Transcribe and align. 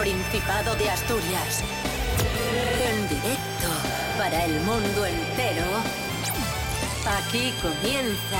Principado 0.00 0.74
de 0.76 0.88
Asturias. 0.88 1.62
En 2.90 3.06
directo 3.06 3.68
para 4.16 4.46
el 4.46 4.58
mundo 4.60 5.04
entero. 5.04 5.66
Aquí 7.18 7.52
comienza 7.60 8.38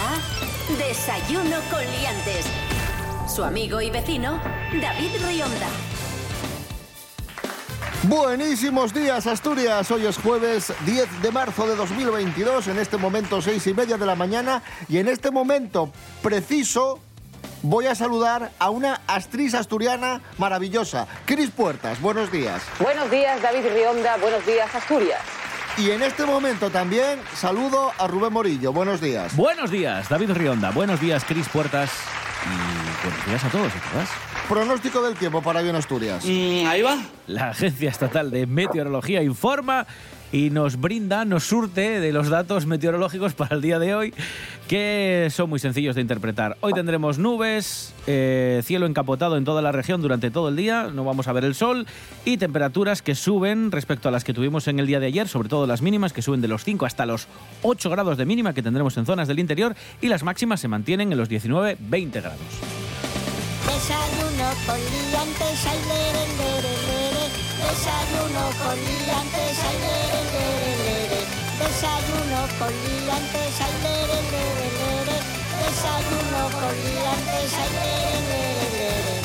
Desayuno 0.78 1.58
con 1.70 1.80
Liantes. 1.80 2.46
Su 3.28 3.44
amigo 3.44 3.82
y 3.82 3.90
vecino, 3.90 4.40
David 4.80 5.10
Rionda. 5.22 5.68
Buenísimos 8.04 8.94
días, 8.94 9.26
Asturias. 9.26 9.90
Hoy 9.90 10.06
es 10.06 10.16
jueves 10.16 10.72
10 10.86 11.20
de 11.20 11.30
marzo 11.30 11.66
de 11.68 11.76
2022, 11.76 12.68
en 12.68 12.78
este 12.78 12.96
momento 12.96 13.42
seis 13.42 13.66
y 13.66 13.74
media 13.74 13.98
de 13.98 14.06
la 14.06 14.14
mañana, 14.14 14.62
y 14.88 14.96
en 14.96 15.08
este 15.08 15.30
momento 15.30 15.92
preciso 16.22 17.00
voy 17.62 17.86
a 17.86 17.94
saludar 17.94 18.50
a 18.58 18.70
una 18.70 19.00
actriz 19.06 19.54
asturiana 19.54 20.20
maravillosa, 20.38 21.06
Cris 21.24 21.50
Puertas. 21.50 22.00
Buenos 22.00 22.30
días. 22.32 22.62
Buenos 22.78 23.10
días, 23.10 23.40
David 23.42 23.66
Rionda. 23.72 24.16
Buenos 24.16 24.44
días, 24.46 24.74
Asturias. 24.74 25.20
Y 25.76 25.90
en 25.90 26.02
este 26.02 26.26
momento 26.26 26.70
también 26.70 27.20
saludo 27.34 27.92
a 27.96 28.06
Rubén 28.06 28.32
Morillo. 28.32 28.72
Buenos 28.72 29.00
días. 29.00 29.34
Buenos 29.36 29.70
días, 29.70 30.08
David 30.08 30.32
Rionda. 30.32 30.70
Buenos 30.70 31.00
días, 31.00 31.24
Cris 31.24 31.48
Puertas. 31.48 31.90
Y 32.44 33.04
buenos 33.06 33.26
días 33.26 33.44
a 33.44 33.48
todos 33.48 33.72
y 33.74 33.90
todas. 33.92 34.08
Pronóstico 34.48 35.02
del 35.02 35.14
tiempo 35.14 35.42
para 35.42 35.60
hoy 35.60 35.68
en 35.68 35.76
Asturias. 35.76 36.24
Mm, 36.24 36.66
ahí 36.66 36.82
va. 36.82 36.98
La 37.26 37.50
Agencia 37.50 37.88
Estatal 37.88 38.30
de 38.30 38.46
Meteorología 38.46 39.22
informa 39.22 39.86
y 40.32 40.50
nos 40.50 40.80
brinda, 40.80 41.24
nos 41.24 41.44
surte 41.44 42.00
de 42.00 42.12
los 42.12 42.28
datos 42.28 42.66
meteorológicos 42.66 43.34
para 43.34 43.56
el 43.56 43.62
día 43.62 43.78
de 43.78 43.94
hoy, 43.94 44.14
que 44.68 45.28
son 45.30 45.50
muy 45.50 45.58
sencillos 45.58 45.96
de 45.96 46.00
interpretar. 46.00 46.56
Hoy 46.60 46.72
tendremos 46.72 47.18
nubes, 47.18 47.92
eh, 48.06 48.60
cielo 48.64 48.86
encapotado 48.86 49.36
en 49.36 49.44
toda 49.44 49.62
la 49.62 49.72
región 49.72 50.00
durante 50.02 50.30
todo 50.30 50.48
el 50.48 50.56
día, 50.56 50.88
no 50.94 51.04
vamos 51.04 51.26
a 51.28 51.32
ver 51.32 51.44
el 51.44 51.54
sol, 51.54 51.86
y 52.24 52.36
temperaturas 52.36 53.02
que 53.02 53.14
suben 53.14 53.72
respecto 53.72 54.08
a 54.08 54.12
las 54.12 54.24
que 54.24 54.32
tuvimos 54.32 54.68
en 54.68 54.78
el 54.78 54.86
día 54.86 55.00
de 55.00 55.06
ayer, 55.06 55.28
sobre 55.28 55.48
todo 55.48 55.66
las 55.66 55.82
mínimas, 55.82 56.12
que 56.12 56.22
suben 56.22 56.40
de 56.40 56.48
los 56.48 56.64
5 56.64 56.86
hasta 56.86 57.06
los 57.06 57.26
8 57.62 57.90
grados 57.90 58.16
de 58.16 58.26
mínima 58.26 58.54
que 58.54 58.62
tendremos 58.62 58.96
en 58.96 59.06
zonas 59.06 59.28
del 59.28 59.40
interior, 59.40 59.74
y 60.00 60.08
las 60.08 60.22
máximas 60.22 60.60
se 60.60 60.68
mantienen 60.68 61.10
en 61.12 61.18
los 61.18 61.28
19-20 61.28 62.12
grados. 62.12 62.40
Desayuno 63.66 64.50
con 64.66 64.76
liantes, 64.76 65.66
ay, 65.66 65.78
lere, 65.88 66.26
lere, 66.38 66.74
lere. 66.86 67.24
Desayuno 67.60 68.50
con 68.62 68.76
liantes, 68.76 69.58
ay. 69.64 70.19
Desayuno 71.60 72.40
con 72.58 72.68
liantes, 72.72 73.60
ay, 73.60 73.74
lere, 73.84 74.18
lere, 74.32 74.68
lere. 74.80 75.16
Desayuno 75.60 76.42
con 76.58 76.74
liantes, 76.84 77.52
ay, 77.60 77.70
lere, 77.76 78.20
lere, 78.30 78.66
lere. 78.72 79.20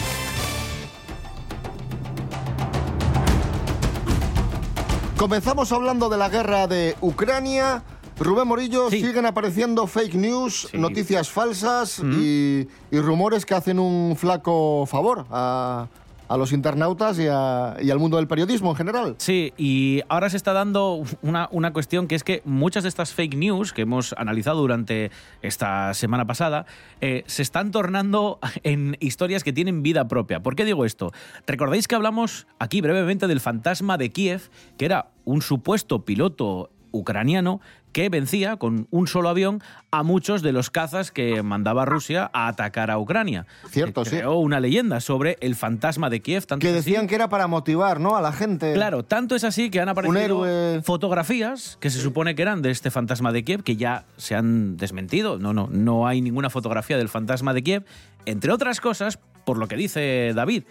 Comenzamos 5.17 5.72
hablando 5.72 6.09
de 6.09 6.17
la 6.17 6.30
guerra 6.30 6.67
de 6.67 6.95
Ucrania. 7.02 7.83
Rubén 8.17 8.47
Morillo, 8.47 8.89
Sí. 8.89 9.02
siguen 9.02 9.25
apareciendo 9.25 9.88
fake 9.88 10.16
news, 10.16 10.67
Sí. 10.72 10.78
noticias 10.78 11.30
falsas 11.30 12.00
y, 12.00 12.67
y 12.91 13.00
rumores 13.00 13.45
que 13.45 13.56
hacen 13.56 13.78
un 13.80 14.16
flaco 14.17 14.86
favor 14.86 15.25
a, 15.31 15.88
a 16.28 16.38
los 16.38 16.52
internautas 16.52 17.20
y, 17.20 17.28
a- 17.30 17.78
y 17.81 17.92
al 17.92 18.00
mundo 18.00 18.18
del 18.18 18.28
periodismo 18.28 18.72
en 18.72 18.76
general. 18.76 19.16
Sí, 19.18 19.54
y 19.58 20.02
ahora 20.09 20.30
se 20.30 20.38
está 20.38 20.53
dando 20.53 21.03
una, 21.22 21.47
una 21.52 21.72
cuestión 21.74 22.08
que 22.08 22.16
es 22.16 22.24
que 22.24 22.41
muchas 22.46 22.84
de 22.84 22.90
estas 22.90 23.13
fake 23.13 23.36
news 23.36 23.74
que 23.74 23.84
hemos 23.84 24.13
analizado 24.18 24.62
durante 24.62 25.12
esta 25.41 25.94
semana 25.94 26.25
pasada 26.25 26.66
eh, 27.02 27.24
se 27.28 27.41
están 27.41 27.72
tornando 27.72 28.40
en 28.64 28.97
historias 29.00 29.44
que 29.44 29.53
tienen 29.53 29.84
vida 29.84 30.08
propia. 30.08 30.41
¿Por 30.41 30.56
qué 30.56 30.66
digo 30.66 30.85
esto? 30.85 31.12
Recordáis 31.47 31.88
que 31.88 31.96
hablamos 31.96 32.47
aquí 32.59 32.81
brevemente 32.81 33.28
del 33.28 33.40
fantasma 33.40 33.97
de 33.97 34.09
Kiev, 34.12 34.50
que 34.78 34.85
era 34.85 35.09
un 35.25 35.41
supuesto 35.41 36.06
piloto 36.06 36.69
ucraniano 36.91 37.59
que 37.95 38.09
vencía 38.09 38.57
con 38.57 38.89
un 38.91 39.07
solo 39.07 39.29
avión 39.29 39.61
a 39.89 40.03
muchos 40.03 40.41
de 40.41 40.51
los 40.51 40.69
cazas 40.69 41.11
que 41.11 41.41
mandaba 41.44 41.85
Rusia 41.85 42.29
a 42.33 42.50
atacar 42.50 42.91
a 42.91 43.00
Ucrania. 43.00 43.45
Cierto, 43.69 44.03
sí. 44.03 44.17
creó 44.17 44.33
una 44.35 44.59
leyenda 44.59 45.00
sobre 45.00 45.38
el 45.39 45.56
fantasma 45.56 46.09
de 46.09 46.22
Kiev. 46.22 46.45
tanto 46.45 46.61
Que 46.61 46.67
así- 46.72 46.75
decían 46.91 47.07
que 47.07 47.16
era 47.16 47.29
para 47.29 47.47
motivar 47.47 48.01
¿no? 48.01 48.17
a 48.17 48.22
la 48.22 48.34
gente. 48.34 48.73
Claro, 48.73 49.03
tanto 49.05 49.34
es 49.38 49.45
así 49.45 49.69
que 49.69 49.79
han 49.79 49.88
aparecido 49.88 50.45
fotografías 50.84 51.78
que 51.79 51.89
se 51.89 52.01
supone 52.01 52.35
que 52.35 52.41
eran 52.41 52.61
de 52.61 52.72
este 52.72 52.91
fantasma 52.91 53.31
de 53.31 53.45
Kiev, 53.45 53.63
que 53.63 53.78
ya 53.78 54.03
se 54.17 54.35
han 54.35 54.75
desmentido. 54.75 55.39
No, 55.39 55.53
no, 55.53 55.69
no 55.72 56.05
hay 56.05 56.19
ninguna 56.22 56.50
fotografía 56.50 56.97
del 56.97 57.07
fantasma 57.07 57.53
de 57.53 57.63
Kiev, 57.63 57.85
entre 58.25 58.51
otras 58.51 58.81
cosas, 58.81 59.19
por 59.45 59.57
lo 59.57 59.69
que 59.69 59.78
dice 59.78 60.34
David. 60.35 60.63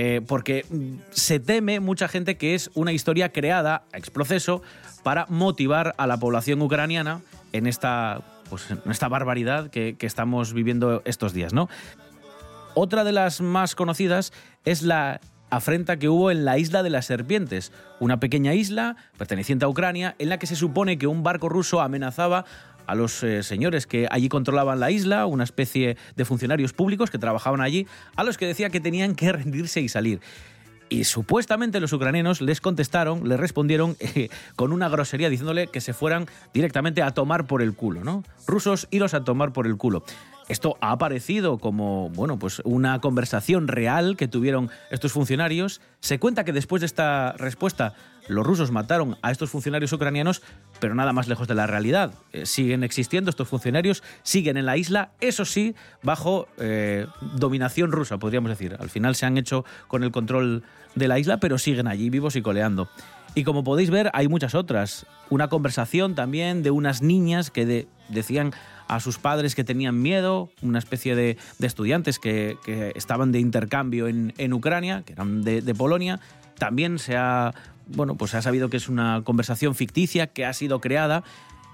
Eh, 0.00 0.20
porque 0.26 0.64
se 1.10 1.40
teme 1.40 1.80
mucha 1.80 2.06
gente 2.06 2.36
que 2.36 2.54
es 2.54 2.70
una 2.74 2.92
historia 2.92 3.32
creada 3.32 3.82
ex 3.92 4.10
proceso 4.10 4.62
para 5.02 5.26
motivar 5.28 5.94
a 5.98 6.06
la 6.06 6.18
población 6.18 6.62
ucraniana 6.62 7.20
en 7.52 7.66
esta, 7.66 8.22
pues, 8.48 8.70
en 8.70 8.90
esta 8.90 9.08
barbaridad 9.08 9.70
que, 9.70 9.96
que 9.98 10.06
estamos 10.06 10.52
viviendo 10.52 11.02
estos 11.04 11.32
días, 11.32 11.52
¿no? 11.52 11.68
Otra 12.74 13.02
de 13.02 13.10
las 13.10 13.40
más 13.40 13.74
conocidas 13.74 14.32
es 14.64 14.82
la 14.82 15.20
afrenta 15.50 15.98
que 15.98 16.08
hubo 16.08 16.30
en 16.30 16.44
la 16.44 16.58
isla 16.58 16.82
de 16.82 16.90
las 16.90 17.06
serpientes, 17.06 17.72
una 18.00 18.20
pequeña 18.20 18.54
isla 18.54 18.96
perteneciente 19.16 19.64
a 19.64 19.68
Ucrania 19.68 20.14
en 20.18 20.28
la 20.28 20.38
que 20.38 20.46
se 20.46 20.56
supone 20.56 20.98
que 20.98 21.06
un 21.06 21.22
barco 21.22 21.48
ruso 21.48 21.80
amenazaba 21.80 22.44
a 22.88 22.94
los 22.94 23.22
eh, 23.22 23.42
señores 23.42 23.86
que 23.86 24.08
allí 24.10 24.28
controlaban 24.28 24.80
la 24.80 24.90
isla, 24.90 25.26
una 25.26 25.44
especie 25.44 25.96
de 26.16 26.24
funcionarios 26.24 26.72
públicos 26.72 27.10
que 27.10 27.18
trabajaban 27.18 27.60
allí, 27.60 27.86
a 28.16 28.24
los 28.24 28.38
que 28.38 28.46
decía 28.46 28.70
que 28.70 28.80
tenían 28.80 29.14
que 29.14 29.30
rendirse 29.30 29.80
y 29.82 29.88
salir. 29.88 30.20
Y 30.88 31.04
supuestamente 31.04 31.80
los 31.80 31.92
ucranianos 31.92 32.40
les 32.40 32.62
contestaron, 32.62 33.28
les 33.28 33.38
respondieron 33.38 33.96
eh, 34.00 34.30
con 34.56 34.72
una 34.72 34.88
grosería 34.88 35.28
diciéndole 35.28 35.66
que 35.66 35.82
se 35.82 35.92
fueran 35.92 36.26
directamente 36.54 37.02
a 37.02 37.10
tomar 37.10 37.46
por 37.46 37.60
el 37.60 37.74
culo, 37.74 38.04
¿no? 38.04 38.24
Rusos, 38.46 38.88
iros 38.90 39.12
a 39.12 39.22
tomar 39.22 39.52
por 39.52 39.66
el 39.66 39.76
culo. 39.76 40.02
Esto 40.48 40.76
ha 40.80 40.92
aparecido 40.92 41.58
como, 41.58 42.08
bueno, 42.10 42.38
pues 42.38 42.62
una 42.64 43.00
conversación 43.00 43.68
real 43.68 44.16
que 44.16 44.28
tuvieron 44.28 44.70
estos 44.90 45.12
funcionarios. 45.12 45.80
Se 46.00 46.18
cuenta 46.18 46.44
que 46.44 46.52
después 46.52 46.80
de 46.80 46.86
esta 46.86 47.32
respuesta 47.32 47.94
los 48.28 48.46
rusos 48.46 48.70
mataron 48.70 49.16
a 49.22 49.30
estos 49.30 49.50
funcionarios 49.50 49.92
ucranianos, 49.92 50.42
pero 50.80 50.94
nada 50.94 51.12
más 51.12 51.28
lejos 51.28 51.48
de 51.48 51.54
la 51.54 51.66
realidad. 51.66 52.12
Eh, 52.32 52.46
siguen 52.46 52.82
existiendo 52.84 53.30
estos 53.30 53.48
funcionarios, 53.48 54.02
siguen 54.22 54.56
en 54.56 54.66
la 54.66 54.76
isla, 54.76 55.12
eso 55.20 55.44
sí, 55.44 55.74
bajo 56.02 56.46
eh, 56.58 57.06
dominación 57.36 57.90
rusa, 57.92 58.18
podríamos 58.18 58.50
decir. 58.50 58.76
Al 58.80 58.90
final 58.90 59.14
se 59.14 59.26
han 59.26 59.38
hecho 59.38 59.64
con 59.86 60.02
el 60.02 60.10
control 60.12 60.62
de 60.94 61.08
la 61.08 61.18
isla, 61.18 61.38
pero 61.40 61.58
siguen 61.58 61.88
allí 61.88 62.10
vivos 62.10 62.36
y 62.36 62.42
coleando. 62.42 62.88
Y 63.34 63.44
como 63.44 63.62
podéis 63.64 63.90
ver, 63.90 64.10
hay 64.14 64.28
muchas 64.28 64.54
otras. 64.54 65.06
Una 65.30 65.48
conversación 65.48 66.14
también 66.14 66.62
de 66.62 66.70
unas 66.70 67.02
niñas 67.02 67.50
que 67.50 67.66
de- 67.66 67.88
decían 68.08 68.52
a 68.88 69.00
sus 69.00 69.18
padres 69.18 69.54
que 69.54 69.64
tenían 69.64 70.00
miedo, 70.00 70.50
una 70.62 70.78
especie 70.78 71.14
de, 71.14 71.36
de 71.58 71.66
estudiantes 71.66 72.18
que, 72.18 72.56
que 72.64 72.92
estaban 72.96 73.30
de 73.32 73.38
intercambio 73.38 74.08
en, 74.08 74.32
en 74.38 74.52
Ucrania, 74.52 75.02
que 75.04 75.12
eran 75.12 75.44
de, 75.44 75.62
de 75.62 75.74
Polonia. 75.74 76.20
También 76.58 76.98
se 76.98 77.16
ha, 77.16 77.54
bueno, 77.86 78.16
pues 78.16 78.32
se 78.32 78.38
ha 78.38 78.42
sabido 78.42 78.70
que 78.70 78.78
es 78.78 78.88
una 78.88 79.22
conversación 79.24 79.74
ficticia 79.74 80.26
que 80.26 80.44
ha 80.46 80.52
sido 80.52 80.80
creada. 80.80 81.22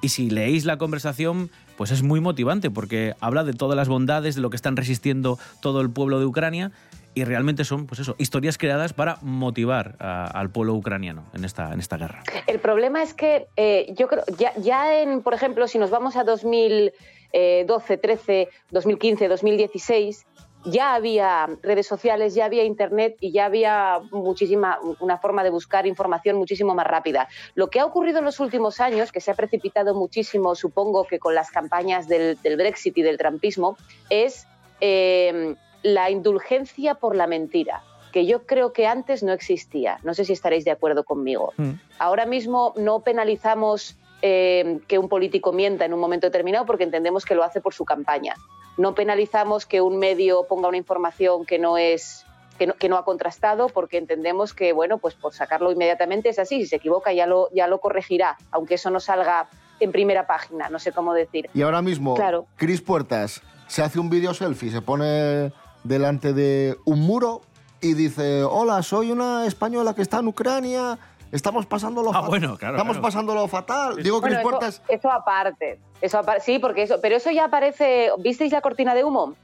Y 0.02 0.10
si 0.10 0.28
leéis 0.28 0.66
la 0.66 0.76
conversación, 0.76 1.50
pues 1.78 1.90
es 1.90 2.02
muy 2.02 2.20
motivante 2.20 2.70
porque 2.70 3.14
habla 3.20 3.44
de 3.44 3.54
todas 3.54 3.76
las 3.76 3.88
bondades, 3.88 4.34
de 4.34 4.42
lo 4.42 4.50
que 4.50 4.56
están 4.56 4.76
resistiendo 4.76 5.38
todo 5.62 5.80
el 5.80 5.88
pueblo 5.88 6.18
de 6.18 6.26
Ucrania 6.26 6.72
y 7.14 7.24
realmente 7.24 7.64
son, 7.64 7.86
pues 7.86 8.00
eso, 8.00 8.14
historias 8.18 8.58
creadas 8.58 8.92
para 8.92 9.18
motivar 9.22 9.96
al 9.98 10.50
pueblo 10.50 10.74
ucraniano 10.74 11.24
en 11.32 11.44
esta, 11.44 11.72
en 11.72 11.80
esta 11.80 11.96
guerra. 11.96 12.22
El 12.46 12.60
problema 12.60 13.02
es 13.02 13.14
que 13.14 13.46
eh, 13.56 13.94
yo 13.96 14.08
creo, 14.08 14.24
ya, 14.36 14.52
ya 14.56 15.00
en, 15.00 15.22
por 15.22 15.34
ejemplo, 15.34 15.68
si 15.68 15.78
nos 15.78 15.90
vamos 15.90 16.16
a 16.16 16.24
2012, 16.24 17.96
13, 17.96 18.48
2015, 18.70 19.28
2016, 19.28 20.26
ya 20.66 20.94
había 20.94 21.48
redes 21.62 21.86
sociales, 21.86 22.34
ya 22.34 22.46
había 22.46 22.64
internet 22.64 23.16
y 23.20 23.32
ya 23.32 23.44
había 23.44 24.00
muchísima 24.10 24.78
una 24.98 25.18
forma 25.18 25.44
de 25.44 25.50
buscar 25.50 25.86
información 25.86 26.36
muchísimo 26.36 26.74
más 26.74 26.86
rápida. 26.86 27.28
Lo 27.54 27.68
que 27.68 27.80
ha 27.80 27.84
ocurrido 27.84 28.18
en 28.20 28.24
los 28.24 28.40
últimos 28.40 28.80
años, 28.80 29.12
que 29.12 29.20
se 29.20 29.30
ha 29.30 29.34
precipitado 29.34 29.94
muchísimo, 29.94 30.54
supongo 30.54 31.04
que 31.04 31.18
con 31.18 31.34
las 31.34 31.50
campañas 31.50 32.08
del, 32.08 32.38
del 32.42 32.56
Brexit 32.56 32.96
y 32.96 33.02
del 33.02 33.18
Trumpismo, 33.18 33.76
es 34.08 34.46
eh, 34.80 35.54
la 35.84 36.10
indulgencia 36.10 36.96
por 36.96 37.14
la 37.14 37.28
mentira 37.28 37.84
que 38.10 38.26
yo 38.26 38.46
creo 38.46 38.72
que 38.72 38.86
antes 38.86 39.24
no 39.24 39.32
existía. 39.32 39.98
No 40.04 40.14
sé 40.14 40.24
si 40.24 40.32
estaréis 40.32 40.64
de 40.64 40.70
acuerdo 40.70 41.02
conmigo. 41.02 41.52
Mm. 41.56 41.72
Ahora 41.98 42.26
mismo 42.26 42.72
no 42.76 43.00
penalizamos 43.00 43.96
eh, 44.22 44.78
que 44.86 45.00
un 45.00 45.08
político 45.08 45.52
mienta 45.52 45.84
en 45.84 45.92
un 45.92 45.98
momento 45.98 46.28
determinado 46.28 46.64
porque 46.64 46.84
entendemos 46.84 47.24
que 47.24 47.34
lo 47.34 47.42
hace 47.42 47.60
por 47.60 47.74
su 47.74 47.84
campaña. 47.84 48.36
No 48.76 48.94
penalizamos 48.94 49.66
que 49.66 49.80
un 49.80 49.98
medio 49.98 50.46
ponga 50.48 50.68
una 50.68 50.76
información 50.76 51.44
que 51.44 51.58
no 51.58 51.76
es 51.76 52.24
que 52.56 52.68
no, 52.68 52.74
que 52.74 52.88
no 52.88 52.96
ha 52.98 53.04
contrastado 53.04 53.68
porque 53.68 53.98
entendemos 53.98 54.54
que 54.54 54.72
bueno 54.72 54.98
pues 54.98 55.16
por 55.16 55.34
sacarlo 55.34 55.72
inmediatamente 55.72 56.28
es 56.28 56.38
así 56.38 56.60
si 56.60 56.66
se 56.66 56.76
equivoca 56.76 57.12
ya 57.12 57.26
lo 57.26 57.48
ya 57.52 57.66
lo 57.66 57.80
corregirá 57.80 58.36
aunque 58.52 58.74
eso 58.76 58.90
no 58.90 59.00
salga 59.00 59.48
en 59.80 59.90
primera 59.90 60.28
página 60.28 60.68
no 60.68 60.78
sé 60.78 60.92
cómo 60.92 61.14
decir 61.14 61.50
Y 61.52 61.62
ahora 61.62 61.82
mismo, 61.82 62.14
Claro. 62.14 62.46
Cris 62.54 62.80
Puertas 62.80 63.42
se 63.66 63.82
hace 63.82 63.98
un 63.98 64.08
vídeo 64.08 64.32
selfie, 64.34 64.70
se 64.70 64.82
pone 64.82 65.52
delante 65.84 66.32
de 66.32 66.76
un 66.84 67.00
muro 67.00 67.42
y 67.80 67.94
dice, 67.94 68.42
hola, 68.42 68.82
soy 68.82 69.10
una 69.10 69.46
española 69.46 69.94
que 69.94 70.02
está 70.02 70.18
en 70.18 70.28
Ucrania, 70.28 70.98
estamos 71.32 71.66
pasándolo 71.66 72.10
Ah, 72.10 72.14
fatal. 72.14 72.28
bueno, 72.30 72.56
claro, 72.56 72.74
Estamos 72.76 72.94
claro. 72.96 73.02
pasándolo 73.06 73.48
fatal. 73.48 73.96
Digo 74.02 74.16
que 74.20 74.28
Bueno, 74.28 74.36
mis 74.36 74.42
puertas... 74.42 74.74
eso, 74.88 74.98
eso 74.98 75.10
aparte. 75.10 75.78
Eso 76.00 76.18
apar- 76.18 76.40
sí, 76.40 76.58
porque 76.58 76.82
eso, 76.82 77.00
pero 77.00 77.16
eso 77.16 77.30
ya 77.30 77.44
aparece. 77.44 78.10
¿Visteis 78.18 78.52
la 78.52 78.60
cortina 78.60 78.94
de 78.94 79.04
humo? 79.04 79.34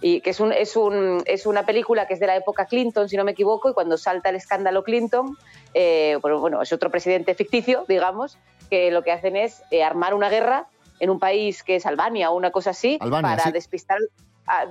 Y 0.00 0.20
que 0.20 0.30
es, 0.30 0.38
un, 0.40 0.52
es, 0.52 0.76
un, 0.76 1.22
es 1.26 1.44
una 1.46 1.64
película 1.66 2.06
que 2.06 2.14
es 2.14 2.20
de 2.20 2.26
la 2.28 2.36
época 2.36 2.66
Clinton, 2.66 3.08
si 3.08 3.16
no 3.16 3.24
me 3.24 3.32
equivoco, 3.32 3.68
y 3.70 3.72
cuando 3.74 3.96
salta 3.98 4.28
el 4.28 4.36
escándalo 4.36 4.84
Clinton, 4.84 5.36
eh, 5.74 6.18
bueno, 6.22 6.38
bueno, 6.38 6.62
es 6.62 6.72
otro 6.72 6.90
presidente 6.90 7.34
ficticio, 7.34 7.84
digamos, 7.88 8.38
que 8.70 8.92
lo 8.92 9.02
que 9.02 9.10
hacen 9.10 9.34
es 9.36 9.62
eh, 9.72 9.82
armar 9.82 10.14
una 10.14 10.28
guerra 10.28 10.68
en 11.00 11.10
un 11.10 11.18
país 11.18 11.64
que 11.64 11.76
es 11.76 11.86
Albania 11.86 12.30
o 12.30 12.36
una 12.36 12.52
cosa 12.52 12.70
así, 12.70 12.98
Albania, 13.00 13.30
para 13.30 13.42
sí. 13.44 13.52
despistar, 13.52 13.98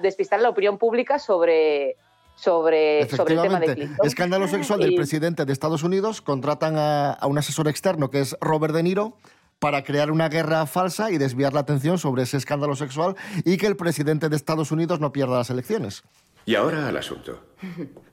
despistar 0.01 0.41
la 0.41 0.50
opinión 0.50 0.77
pública 0.77 1.19
sobre, 1.19 1.95
sobre, 2.35 3.07
sobre 3.09 3.35
el 3.35 3.41
tema 3.41 3.59
de 3.59 3.74
Clinton. 3.75 4.06
escándalo 4.07 4.47
sexual 4.47 4.79
del 4.79 4.94
Y- 4.94 4.95
presidente 4.95 5.45
de 5.45 5.53
Estados 5.53 5.83
Unidos, 5.83 6.21
contratan 6.21 6.77
a, 6.77 7.12
a 7.13 7.27
un 7.27 7.38
asesor 7.38 7.68
externo 7.68 8.09
que 8.09 8.19
es 8.21 8.35
Robert 8.41 8.74
De 8.74 8.83
Niro 8.83 9.18
para 9.59 9.83
crear 9.83 10.12
una 10.12 10.29
guerra 10.29 10.65
falsa 10.68 11.09
y 11.12 11.18
desviar 11.18 11.53
la 11.53 11.62
atención 11.62 11.97
sobre 11.97 12.24
ese 12.24 12.38
escándalo 12.38 12.75
sexual 12.75 13.15
y 13.44 13.57
que 13.57 13.65
el 13.68 13.75
presidente 13.75 14.29
de 14.29 14.35
Estados 14.35 14.71
Unidos 14.71 15.00
no 15.00 15.12
pierda 15.12 15.38
las 15.38 15.50
elecciones. 15.50 16.03
Y 16.45 16.56
ahora 16.56 16.88
al 16.88 16.95
asunto. 16.95 17.44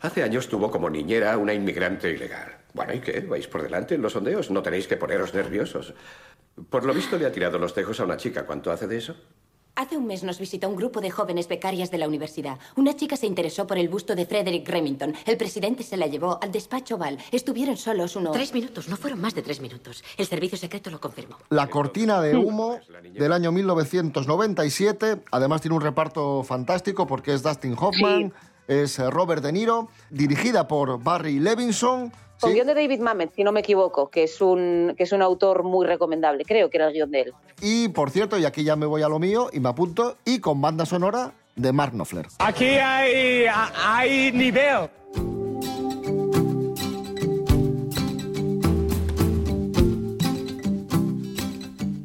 Hace 0.00 0.22
años 0.22 0.48
tuvo 0.48 0.70
como 0.70 0.90
niñera 0.90 1.36
una 1.38 1.52
inmigrante 1.54 2.10
ilegal. 2.10 2.56
Bueno, 2.72 2.92
¿y 2.94 3.00
qué? 3.00 3.20
¿Vais 3.20 3.46
por 3.46 3.62
delante 3.62 3.94
en 3.94 4.02
los 4.02 4.14
sondeos? 4.14 4.50
No 4.50 4.60
tenéis 4.62 4.88
que 4.88 4.96
poneros 4.96 5.32
nerviosos. 5.34 5.94
Por 6.70 6.84
lo 6.84 6.92
visto 6.94 7.16
le 7.16 7.26
ha 7.26 7.30
tirado 7.30 7.58
los 7.58 7.74
tejos 7.74 8.00
a 8.00 8.04
una 8.04 8.16
chica. 8.16 8.44
¿Cuánto 8.46 8.72
hace 8.72 8.88
de 8.88 8.96
eso? 8.96 9.14
Hace 9.76 9.96
un 9.96 10.06
mes 10.06 10.22
nos 10.22 10.38
visitó 10.38 10.68
un 10.68 10.76
grupo 10.76 11.00
de 11.00 11.10
jóvenes 11.10 11.48
becarias 11.48 11.90
de 11.90 11.98
la 11.98 12.06
universidad. 12.06 12.60
Una 12.76 12.94
chica 12.94 13.16
se 13.16 13.26
interesó 13.26 13.66
por 13.66 13.76
el 13.76 13.88
busto 13.88 14.14
de 14.14 14.24
Frederick 14.24 14.68
Remington. 14.68 15.14
El 15.26 15.36
presidente 15.36 15.82
se 15.82 15.96
la 15.96 16.06
llevó 16.06 16.38
al 16.40 16.52
despacho 16.52 16.94
Oval. 16.94 17.18
Estuvieron 17.32 17.76
solos 17.76 18.14
unos... 18.14 18.34
Tres 18.34 18.54
minutos, 18.54 18.88
no 18.88 18.96
fueron 18.96 19.20
más 19.20 19.34
de 19.34 19.42
tres 19.42 19.60
minutos. 19.60 20.04
El 20.16 20.26
servicio 20.26 20.56
secreto 20.56 20.90
lo 20.90 21.00
confirmó. 21.00 21.38
La 21.50 21.66
cortina 21.66 22.20
de 22.20 22.36
humo 22.36 22.78
del 23.14 23.32
año 23.32 23.50
1997, 23.50 25.22
además 25.32 25.60
tiene 25.60 25.74
un 25.74 25.82
reparto 25.82 26.44
fantástico 26.44 27.08
porque 27.08 27.34
es 27.34 27.42
Dustin 27.42 27.74
Hoffman, 27.76 28.32
es 28.68 29.00
eh, 29.00 29.10
Robert 29.10 29.42
De 29.42 29.50
Niro, 29.50 29.88
dirigida 30.08 30.68
por 30.68 31.02
Barry 31.02 31.40
Levinson. 31.40 32.12
Con 32.40 32.50
¿sí? 32.50 32.54
guion 32.54 32.66
de 32.66 32.74
David 32.74 33.00
Mamet, 33.00 33.34
si 33.34 33.44
no 33.44 33.52
me 33.52 33.60
equivoco, 33.60 34.08
que 34.10 34.24
es, 34.24 34.40
un, 34.40 34.94
que 34.96 35.04
es 35.04 35.12
un 35.12 35.22
autor 35.22 35.62
muy 35.62 35.86
recomendable. 35.86 36.44
Creo 36.44 36.68
que 36.70 36.76
era 36.76 36.88
el 36.88 36.92
guion 36.92 37.10
de 37.10 37.20
él. 37.22 37.32
Y 37.60 37.88
por 37.88 38.10
cierto, 38.10 38.38
y 38.38 38.44
aquí 38.44 38.64
ya 38.64 38.76
me 38.76 38.86
voy 38.86 39.02
a 39.02 39.08
lo 39.08 39.18
mío 39.18 39.48
y 39.52 39.60
me 39.60 39.68
apunto, 39.68 40.16
y 40.24 40.40
con 40.40 40.60
banda 40.60 40.84
sonora 40.86 41.32
de 41.56 41.72
Mark 41.72 41.92
Knopfler. 41.92 42.26
Aquí 42.38 42.64
hay, 42.64 43.46
hay 43.48 44.32
nivel. 44.32 44.90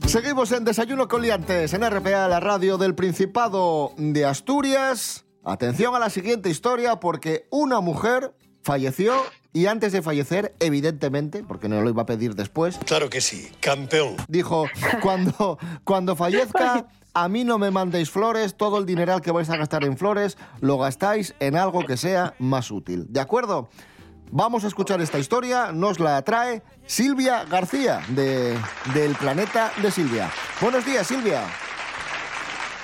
Seguimos 0.05 0.51
en 0.53 0.65
Desayuno 0.65 1.07
con 1.07 1.21
Liantes, 1.21 1.71
en 1.73 1.87
RPA, 1.87 2.27
la 2.27 2.39
radio 2.39 2.79
del 2.79 2.95
Principado 2.95 3.91
de 3.95 4.25
Asturias. 4.25 5.25
Atención 5.43 5.95
a 5.95 5.99
la 5.99 6.09
siguiente 6.09 6.49
historia 6.49 6.99
porque 6.99 7.45
una 7.51 7.79
mujer 7.79 8.33
falleció 8.63 9.13
y 9.53 9.65
antes 9.65 9.91
de 9.91 10.01
fallecer, 10.01 10.53
evidentemente, 10.59 11.43
porque 11.43 11.69
no 11.69 11.81
lo 11.81 11.89
iba 11.89 12.03
a 12.03 12.05
pedir 12.05 12.35
después, 12.35 12.77
Claro 12.85 13.09
que 13.09 13.21
sí, 13.21 13.51
campeón. 13.59 14.15
dijo, 14.27 14.65
cuando, 15.01 15.57
cuando 15.83 16.15
fallezca, 16.15 16.85
a 17.13 17.27
mí 17.27 17.43
no 17.43 17.57
me 17.57 17.71
mandéis 17.71 18.11
flores, 18.11 18.55
todo 18.55 18.77
el 18.77 18.85
dineral 18.85 19.21
que 19.21 19.31
vais 19.31 19.49
a 19.49 19.57
gastar 19.57 19.83
en 19.83 19.97
flores 19.97 20.37
lo 20.61 20.77
gastáis 20.77 21.33
en 21.39 21.55
algo 21.55 21.85
que 21.85 21.97
sea 21.97 22.35
más 22.39 22.69
útil. 22.71 23.05
¿De 23.09 23.19
acuerdo? 23.19 23.69
Vamos 24.31 24.63
a 24.63 24.67
escuchar 24.67 25.01
esta 25.01 25.17
historia, 25.17 25.71
nos 25.71 25.99
la 25.99 26.21
trae 26.21 26.61
Silvia 26.85 27.45
García, 27.45 28.01
de, 28.09 28.55
del 28.93 29.15
planeta 29.15 29.71
de 29.81 29.89
Silvia. 29.89 30.29
Buenos 30.61 30.85
días, 30.85 31.07
Silvia. 31.07 31.41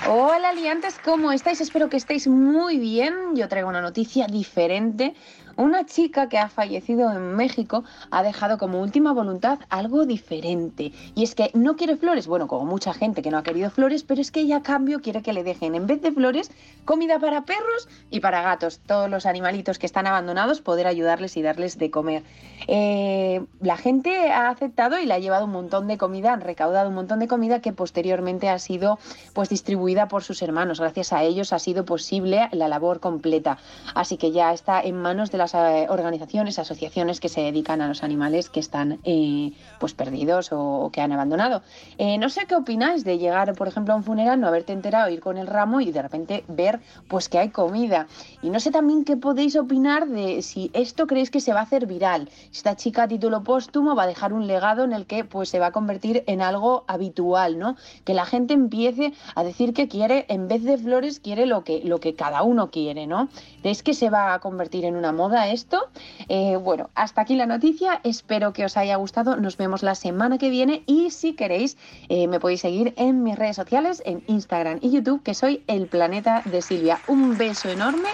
Hola 0.08 0.52
liantes, 0.52 0.96
¿cómo 1.04 1.32
estáis? 1.32 1.60
Espero 1.60 1.88
que 1.88 1.96
estéis 1.96 2.28
muy 2.28 2.78
bien. 2.78 3.34
Yo 3.34 3.48
traigo 3.48 3.68
una 3.68 3.80
noticia 3.80 4.26
diferente. 4.26 5.14
Una 5.56 5.86
chica 5.86 6.28
que 6.28 6.38
ha 6.38 6.48
fallecido 6.48 7.10
en 7.10 7.34
México 7.34 7.84
ha 8.10 8.22
dejado 8.22 8.58
como 8.58 8.80
última 8.80 9.12
voluntad 9.12 9.58
algo 9.70 10.04
diferente. 10.04 10.92
Y 11.14 11.22
es 11.22 11.34
que 11.34 11.50
no 11.54 11.76
quiere 11.76 11.96
flores, 11.96 12.26
bueno, 12.26 12.46
como 12.46 12.66
mucha 12.66 12.92
gente 12.92 13.22
que 13.22 13.30
no 13.30 13.38
ha 13.38 13.42
querido 13.42 13.70
flores, 13.70 14.02
pero 14.02 14.20
es 14.20 14.30
que 14.30 14.40
ella 14.40 14.58
a 14.58 14.62
cambio 14.62 15.00
quiere 15.00 15.22
que 15.22 15.32
le 15.32 15.44
dejen, 15.44 15.74
en 15.74 15.86
vez 15.86 16.02
de 16.02 16.12
flores, 16.12 16.50
comida 16.84 17.18
para 17.18 17.44
perros 17.44 17.88
y 18.10 18.20
para 18.20 18.42
gatos. 18.42 18.80
Todos 18.86 19.08
los 19.08 19.24
animalitos 19.24 19.78
que 19.78 19.86
están 19.86 20.06
abandonados, 20.06 20.60
poder 20.60 20.86
ayudarles 20.86 21.36
y 21.36 21.42
darles 21.42 21.78
de 21.78 21.90
comer. 21.90 22.22
Eh, 22.68 23.44
la 23.60 23.76
gente 23.76 24.30
ha 24.30 24.50
aceptado 24.50 24.98
y 24.98 25.06
le 25.06 25.14
ha 25.14 25.18
llevado 25.18 25.46
un 25.46 25.52
montón 25.52 25.88
de 25.88 25.96
comida, 25.96 26.32
han 26.32 26.40
recaudado 26.40 26.88
un 26.88 26.94
montón 26.94 27.18
de 27.18 27.28
comida 27.28 27.60
que 27.60 27.72
posteriormente 27.72 28.48
ha 28.48 28.58
sido 28.58 28.98
pues 29.32 29.48
distribuida 29.48 30.08
por 30.08 30.22
sus 30.22 30.42
hermanos. 30.42 30.80
Gracias 30.80 31.12
a 31.12 31.22
ellos 31.22 31.52
ha 31.52 31.58
sido 31.58 31.84
posible 31.84 32.48
la 32.52 32.68
labor 32.68 33.00
completa. 33.00 33.58
Así 33.94 34.16
que 34.16 34.32
ya 34.32 34.52
está 34.52 34.80
en 34.80 35.00
manos 35.00 35.30
de 35.30 35.38
las 35.38 35.45
eh, 35.54 35.86
organizaciones, 35.88 36.58
asociaciones 36.58 37.20
que 37.20 37.28
se 37.28 37.40
dedican 37.40 37.80
a 37.80 37.88
los 37.88 38.02
animales 38.02 38.50
que 38.50 38.60
están 38.60 38.98
eh, 39.04 39.52
pues 39.78 39.94
perdidos 39.94 40.50
o, 40.52 40.90
que 40.92 41.00
han 41.00 41.12
abandonado. 41.12 41.62
Eh, 41.98 42.18
no 42.18 42.28
sé 42.28 42.46
qué 42.46 42.54
opináis 42.54 43.04
de 43.04 43.18
llegar, 43.18 43.54
por 43.54 43.68
ejemplo, 43.68 43.94
a 43.94 43.96
un 43.96 44.04
funeral, 44.04 44.40
no 44.40 44.48
haberte 44.48 44.72
enterado, 44.72 45.10
ir 45.10 45.20
con 45.20 45.36
el 45.36 45.46
ramo 45.46 45.80
y 45.80 45.92
de 45.92 46.02
repente 46.02 46.44
ver 46.48 46.80
pues 47.08 47.28
que 47.28 47.38
hay 47.38 47.50
comida. 47.50 48.06
Y 48.42 48.50
no 48.50 48.60
sé 48.60 48.70
también 48.70 49.04
qué 49.04 49.16
podéis 49.16 49.56
opinar 49.56 50.08
de 50.08 50.42
si 50.42 50.70
esto 50.74 51.06
creéis 51.06 51.30
que 51.30 51.40
se 51.40 51.52
va 51.52 51.60
a 51.60 51.62
hacer 51.64 51.86
viral. 51.86 52.28
Esta 52.52 52.76
chica 52.76 53.04
a 53.04 53.08
título 53.08 53.42
póstumo 53.42 53.94
va 53.94 54.04
a 54.04 54.06
dejar 54.06 54.32
un 54.32 54.46
legado 54.46 54.84
en 54.84 54.92
el 54.92 55.06
que 55.06 55.24
pues 55.24 55.48
se 55.48 55.58
va 55.58 55.66
a 55.66 55.72
convertir 55.72 56.24
en 56.26 56.42
algo 56.42 56.84
habitual, 56.86 57.58
¿no? 57.58 57.76
Que 58.04 58.14
la 58.14 58.24
gente 58.24 58.54
empiece 58.54 59.12
a 59.34 59.44
decir 59.44 59.72
que 59.72 59.88
quiere, 59.88 60.26
en 60.28 60.48
vez 60.48 60.62
de 60.64 60.78
flores, 60.78 61.20
quiere 61.20 61.46
lo 61.46 61.64
que, 61.64 61.82
lo 61.84 62.00
que 62.00 62.14
cada 62.14 62.42
uno 62.42 62.70
quiere, 62.70 63.06
¿no? 63.06 63.28
¿Creéis 63.60 63.82
que 63.82 63.94
se 63.94 64.10
va 64.10 64.34
a 64.34 64.40
convertir 64.40 64.84
en 64.84 64.96
una 64.96 65.12
moda 65.12 65.35
esto? 65.44 65.88
Eh, 66.28 66.56
bueno, 66.56 66.90
hasta 66.94 67.20
aquí 67.20 67.36
la 67.36 67.46
noticia. 67.46 68.00
Espero 68.04 68.52
que 68.52 68.64
os 68.64 68.76
haya 68.76 68.96
gustado. 68.96 69.36
Nos 69.36 69.56
vemos 69.56 69.82
la 69.82 69.94
semana 69.94 70.38
que 70.38 70.50
viene 70.50 70.82
y 70.86 71.10
si 71.10 71.34
queréis 71.34 71.76
eh, 72.08 72.26
me 72.28 72.40
podéis 72.40 72.60
seguir 72.60 72.94
en 72.96 73.22
mis 73.22 73.36
redes 73.36 73.56
sociales, 73.56 74.02
en 74.06 74.22
Instagram 74.26 74.78
y 74.80 74.90
YouTube, 74.90 75.22
que 75.22 75.34
soy 75.34 75.62
El 75.66 75.86
Planeta 75.86 76.42
de 76.44 76.62
Silvia. 76.62 77.00
Un 77.06 77.36
beso 77.36 77.68
enorme 77.68 78.08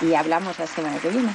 y 0.00 0.14
hablamos 0.14 0.58
la 0.58 0.66
semana 0.66 0.98
que 0.98 1.08
viene. 1.08 1.32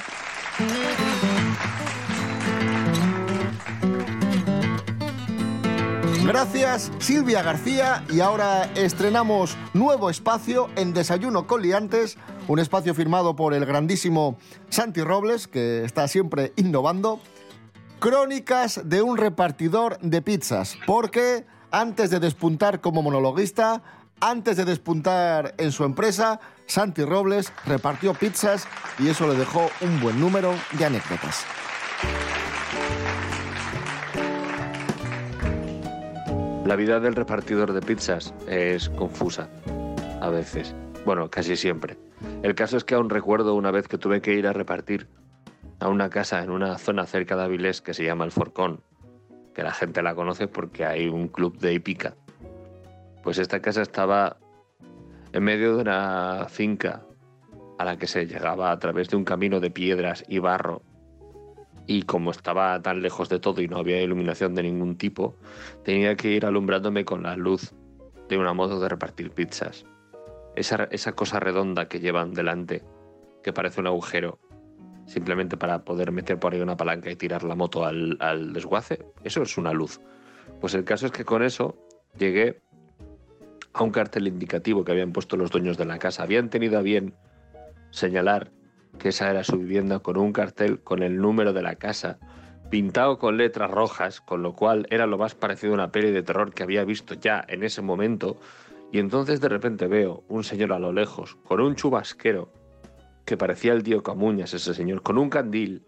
Gracias, 6.26 6.90
Silvia 7.00 7.42
García. 7.42 8.02
Y 8.10 8.20
ahora 8.20 8.64
estrenamos 8.74 9.58
nuevo 9.74 10.08
espacio 10.08 10.68
en 10.74 10.94
Desayuno 10.94 11.46
con 11.46 11.60
Liantes, 11.60 12.16
un 12.48 12.58
espacio 12.58 12.94
firmado 12.94 13.36
por 13.36 13.52
el 13.52 13.66
grandísimo 13.66 14.38
Santi 14.70 15.02
Robles, 15.02 15.46
que 15.46 15.84
está 15.84 16.08
siempre 16.08 16.54
innovando. 16.56 17.20
Crónicas 18.00 18.80
de 18.84 19.02
un 19.02 19.18
repartidor 19.18 19.98
de 20.00 20.22
pizzas, 20.22 20.78
porque 20.86 21.44
antes 21.70 22.08
de 22.08 22.20
despuntar 22.20 22.80
como 22.80 23.02
monologuista, 23.02 23.82
antes 24.18 24.56
de 24.56 24.64
despuntar 24.64 25.54
en 25.58 25.72
su 25.72 25.84
empresa, 25.84 26.40
Santi 26.64 27.04
Robles 27.04 27.52
repartió 27.66 28.14
pizzas 28.14 28.66
y 28.98 29.08
eso 29.08 29.28
le 29.28 29.34
dejó 29.34 29.68
un 29.82 30.00
buen 30.00 30.18
número 30.18 30.54
de 30.72 30.86
anécdotas. 30.86 31.44
La 36.64 36.76
vida 36.76 36.98
del 36.98 37.14
repartidor 37.14 37.74
de 37.74 37.82
pizzas 37.82 38.32
es 38.48 38.88
confusa, 38.88 39.50
a 40.22 40.30
veces. 40.30 40.74
Bueno, 41.04 41.28
casi 41.28 41.56
siempre. 41.56 41.98
El 42.42 42.54
caso 42.54 42.78
es 42.78 42.84
que 42.84 42.94
aún 42.94 43.10
recuerdo 43.10 43.54
una 43.54 43.70
vez 43.70 43.86
que 43.86 43.98
tuve 43.98 44.22
que 44.22 44.32
ir 44.32 44.46
a 44.46 44.54
repartir 44.54 45.06
a 45.78 45.88
una 45.88 46.08
casa 46.08 46.42
en 46.42 46.48
una 46.48 46.78
zona 46.78 47.04
cerca 47.04 47.36
de 47.36 47.42
Avilés 47.42 47.82
que 47.82 47.92
se 47.92 48.02
llama 48.02 48.24
El 48.24 48.30
Forcón, 48.30 48.80
que 49.54 49.62
la 49.62 49.72
gente 49.72 50.02
la 50.02 50.14
conoce 50.14 50.48
porque 50.48 50.86
hay 50.86 51.06
un 51.06 51.28
club 51.28 51.58
de 51.58 51.74
hípica. 51.74 52.14
Pues 53.22 53.36
esta 53.36 53.60
casa 53.60 53.82
estaba 53.82 54.38
en 55.34 55.44
medio 55.44 55.76
de 55.76 55.82
una 55.82 56.46
finca 56.48 57.02
a 57.78 57.84
la 57.84 57.98
que 57.98 58.06
se 58.06 58.26
llegaba 58.26 58.70
a 58.70 58.78
través 58.78 59.10
de 59.10 59.16
un 59.16 59.24
camino 59.24 59.60
de 59.60 59.70
piedras 59.70 60.24
y 60.28 60.38
barro 60.38 60.80
y 61.86 62.02
como 62.02 62.30
estaba 62.30 62.80
tan 62.80 63.02
lejos 63.02 63.28
de 63.28 63.38
todo 63.38 63.60
y 63.60 63.68
no 63.68 63.78
había 63.78 64.02
iluminación 64.02 64.54
de 64.54 64.62
ningún 64.62 64.96
tipo, 64.96 65.36
tenía 65.82 66.16
que 66.16 66.30
ir 66.30 66.46
alumbrándome 66.46 67.04
con 67.04 67.22
la 67.22 67.36
luz 67.36 67.74
de 68.28 68.38
una 68.38 68.54
moto 68.54 68.80
de 68.80 68.88
repartir 68.88 69.30
pizzas. 69.30 69.84
Esa, 70.56 70.84
esa 70.90 71.12
cosa 71.12 71.40
redonda 71.40 71.88
que 71.88 72.00
llevan 72.00 72.32
delante, 72.32 72.82
que 73.42 73.52
parece 73.52 73.80
un 73.80 73.86
agujero, 73.86 74.38
simplemente 75.06 75.56
para 75.56 75.84
poder 75.84 76.12
meter 76.12 76.38
por 76.38 76.54
ahí 76.54 76.60
una 76.60 76.76
palanca 76.76 77.10
y 77.10 77.16
tirar 77.16 77.42
la 77.44 77.54
moto 77.54 77.84
al, 77.84 78.16
al 78.20 78.52
desguace, 78.52 79.04
eso 79.24 79.42
es 79.42 79.58
una 79.58 79.72
luz. 79.72 80.00
Pues 80.60 80.74
el 80.74 80.84
caso 80.84 81.06
es 81.06 81.12
que 81.12 81.24
con 81.24 81.42
eso 81.42 81.76
llegué 82.18 82.62
a 83.74 83.82
un 83.82 83.90
cartel 83.90 84.28
indicativo 84.28 84.84
que 84.84 84.92
habían 84.92 85.12
puesto 85.12 85.36
los 85.36 85.50
dueños 85.50 85.76
de 85.76 85.84
la 85.84 85.98
casa. 85.98 86.22
Habían 86.22 86.48
tenido 86.48 86.78
a 86.78 86.82
bien 86.82 87.14
señalar 87.90 88.50
que 88.98 89.10
esa 89.10 89.30
era 89.30 89.44
su 89.44 89.58
vivienda, 89.58 89.98
con 89.98 90.16
un 90.16 90.32
cartel 90.32 90.80
con 90.80 91.02
el 91.02 91.18
número 91.18 91.52
de 91.52 91.62
la 91.62 91.76
casa, 91.76 92.18
pintado 92.70 93.18
con 93.18 93.36
letras 93.36 93.70
rojas, 93.70 94.20
con 94.20 94.42
lo 94.42 94.54
cual 94.54 94.86
era 94.90 95.06
lo 95.06 95.18
más 95.18 95.34
parecido 95.34 95.72
a 95.72 95.74
una 95.74 95.92
peli 95.92 96.10
de 96.10 96.22
terror 96.22 96.52
que 96.52 96.62
había 96.62 96.84
visto 96.84 97.14
ya 97.14 97.44
en 97.48 97.62
ese 97.62 97.82
momento. 97.82 98.36
Y 98.92 98.98
entonces 98.98 99.40
de 99.40 99.48
repente 99.48 99.86
veo 99.86 100.24
un 100.28 100.44
señor 100.44 100.72
a 100.72 100.78
lo 100.78 100.92
lejos, 100.92 101.36
con 101.44 101.60
un 101.60 101.74
chubasquero, 101.74 102.50
que 103.24 103.36
parecía 103.36 103.72
el 103.72 103.82
tío 103.82 104.02
Camuñas, 104.02 104.54
ese 104.54 104.74
señor, 104.74 105.02
con 105.02 105.18
un 105.18 105.30
candil, 105.30 105.82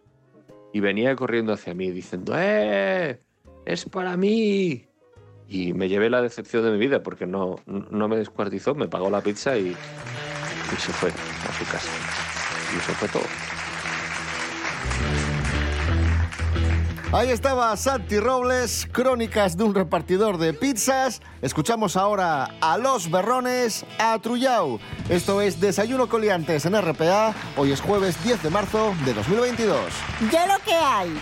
y 0.73 0.81
venía 0.81 1.15
corriendo 1.17 1.53
hacia 1.53 1.75
mí 1.75 1.91
diciendo, 1.91 2.35
¡Eh! 2.37 3.21
¡Es 3.65 3.85
para 3.85 4.17
mí! 4.17 4.87
Y 5.49 5.73
me 5.73 5.89
llevé 5.89 6.11
la 6.11 6.23
decepción 6.23 6.65
de 6.65 6.73
mi 6.73 6.79
vida 6.79 7.03
porque 7.03 7.27
no, 7.27 7.57
no 7.67 8.09
me 8.09 8.17
descuartizó, 8.17 8.75
me 8.75 8.89
pagó 8.89 9.11
la 9.11 9.21
pizza 9.21 9.57
y, 9.57 9.69
y 9.69 10.77
se 10.77 10.93
fue 10.93 11.11
a 11.11 11.53
su 11.53 11.65
casa. 11.71 12.36
Y 12.77 12.79
eso 12.79 12.93
fue 12.93 13.09
todo. 13.09 13.25
Ahí 17.13 17.31
estaba 17.31 17.75
Santi 17.77 18.19
Robles, 18.21 18.87
crónicas 18.93 19.57
de 19.57 19.65
un 19.65 19.75
repartidor 19.75 20.37
de 20.37 20.53
pizzas. 20.53 21.23
Escuchamos 21.41 21.97
ahora 21.97 22.51
a 22.61 22.77
Los 22.77 23.11
Berrones, 23.11 23.87
a 23.99 24.19
Trullau. 24.19 24.79
Esto 25.09 25.41
es 25.41 25.59
Desayuno 25.59 26.09
Coliantes 26.09 26.67
en 26.67 26.79
RPA. 26.79 27.33
Hoy 27.57 27.73
es 27.73 27.81
jueves 27.81 28.23
10 28.23 28.43
de 28.43 28.51
marzo 28.51 28.95
de 29.07 29.15
2022. 29.15 29.79
Ya 30.31 30.47
lo 30.47 30.63
que 30.63 30.75
hay. 30.75 31.19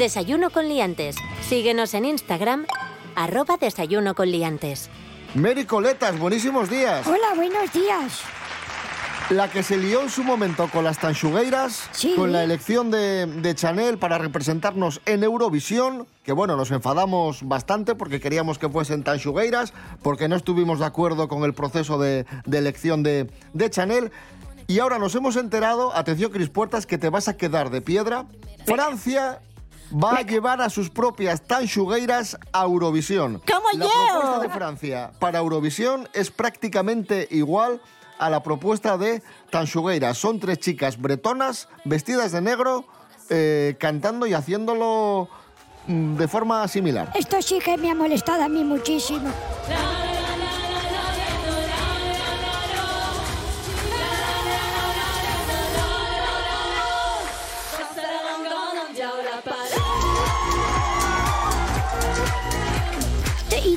Desayuno 0.00 0.48
con 0.48 0.66
liantes. 0.66 1.14
Síguenos 1.46 1.92
en 1.92 2.06
Instagram, 2.06 2.64
arroba 3.16 3.58
desayuno 3.58 4.14
con 4.14 4.30
liantes. 4.30 4.88
Mary 5.34 5.66
Coletas, 5.66 6.18
buenísimos 6.18 6.70
días. 6.70 7.06
Hola, 7.06 7.34
buenos 7.36 7.70
días. 7.74 8.20
La 9.28 9.50
que 9.50 9.62
se 9.62 9.76
lió 9.76 10.00
en 10.00 10.08
su 10.08 10.24
momento 10.24 10.70
con 10.72 10.84
las 10.84 10.98
Tanchugueiras, 10.98 11.90
Sí. 11.92 12.14
con 12.16 12.32
la 12.32 12.42
elección 12.42 12.90
de, 12.90 13.26
de 13.26 13.54
Chanel 13.54 13.98
para 13.98 14.16
representarnos 14.16 15.02
en 15.04 15.22
Eurovisión, 15.22 16.06
que 16.24 16.32
bueno, 16.32 16.56
nos 16.56 16.70
enfadamos 16.70 17.46
bastante 17.46 17.94
porque 17.94 18.20
queríamos 18.20 18.58
que 18.58 18.70
fuesen 18.70 19.04
Tanchugueiras, 19.04 19.74
porque 20.02 20.28
no 20.28 20.36
estuvimos 20.36 20.78
de 20.78 20.86
acuerdo 20.86 21.28
con 21.28 21.44
el 21.44 21.52
proceso 21.52 21.98
de, 21.98 22.24
de 22.46 22.56
elección 22.58 23.02
de, 23.02 23.30
de 23.52 23.68
Chanel. 23.68 24.12
Y 24.66 24.78
ahora 24.78 24.98
nos 24.98 25.14
hemos 25.14 25.36
enterado, 25.36 25.94
atención 25.94 26.32
Cris 26.32 26.48
Puertas, 26.48 26.86
que 26.86 26.96
te 26.96 27.10
vas 27.10 27.28
a 27.28 27.36
quedar 27.36 27.68
de 27.68 27.82
piedra. 27.82 28.24
Francia 28.64 29.40
va 29.92 30.18
a 30.18 30.22
llevar 30.22 30.60
a 30.60 30.70
sus 30.70 30.90
propias 30.90 31.42
Tanchugueiras 31.42 32.38
a 32.52 32.64
Eurovisión. 32.64 33.42
¿Cómo 33.46 33.66
La 33.74 33.84
yo? 33.84 33.90
propuesta 33.90 34.40
de 34.40 34.48
Francia 34.48 35.10
para 35.18 35.38
Eurovisión 35.38 36.08
es 36.12 36.30
prácticamente 36.30 37.28
igual 37.30 37.80
a 38.18 38.30
la 38.30 38.42
propuesta 38.42 38.98
de 38.98 39.22
Tanchugueiras. 39.50 40.18
Son 40.18 40.38
tres 40.40 40.58
chicas 40.58 41.00
bretonas 41.00 41.68
vestidas 41.84 42.32
de 42.32 42.40
negro 42.40 42.84
eh, 43.30 43.76
cantando 43.78 44.26
y 44.26 44.34
haciéndolo 44.34 45.28
mm, 45.86 46.16
de 46.16 46.28
forma 46.28 46.66
similar. 46.68 47.12
Esto 47.14 47.40
sí 47.40 47.58
que 47.58 47.76
me 47.76 47.90
ha 47.90 47.94
molestado 47.94 48.42
a 48.42 48.48
mí 48.48 48.62
muchísimo. 48.64 49.30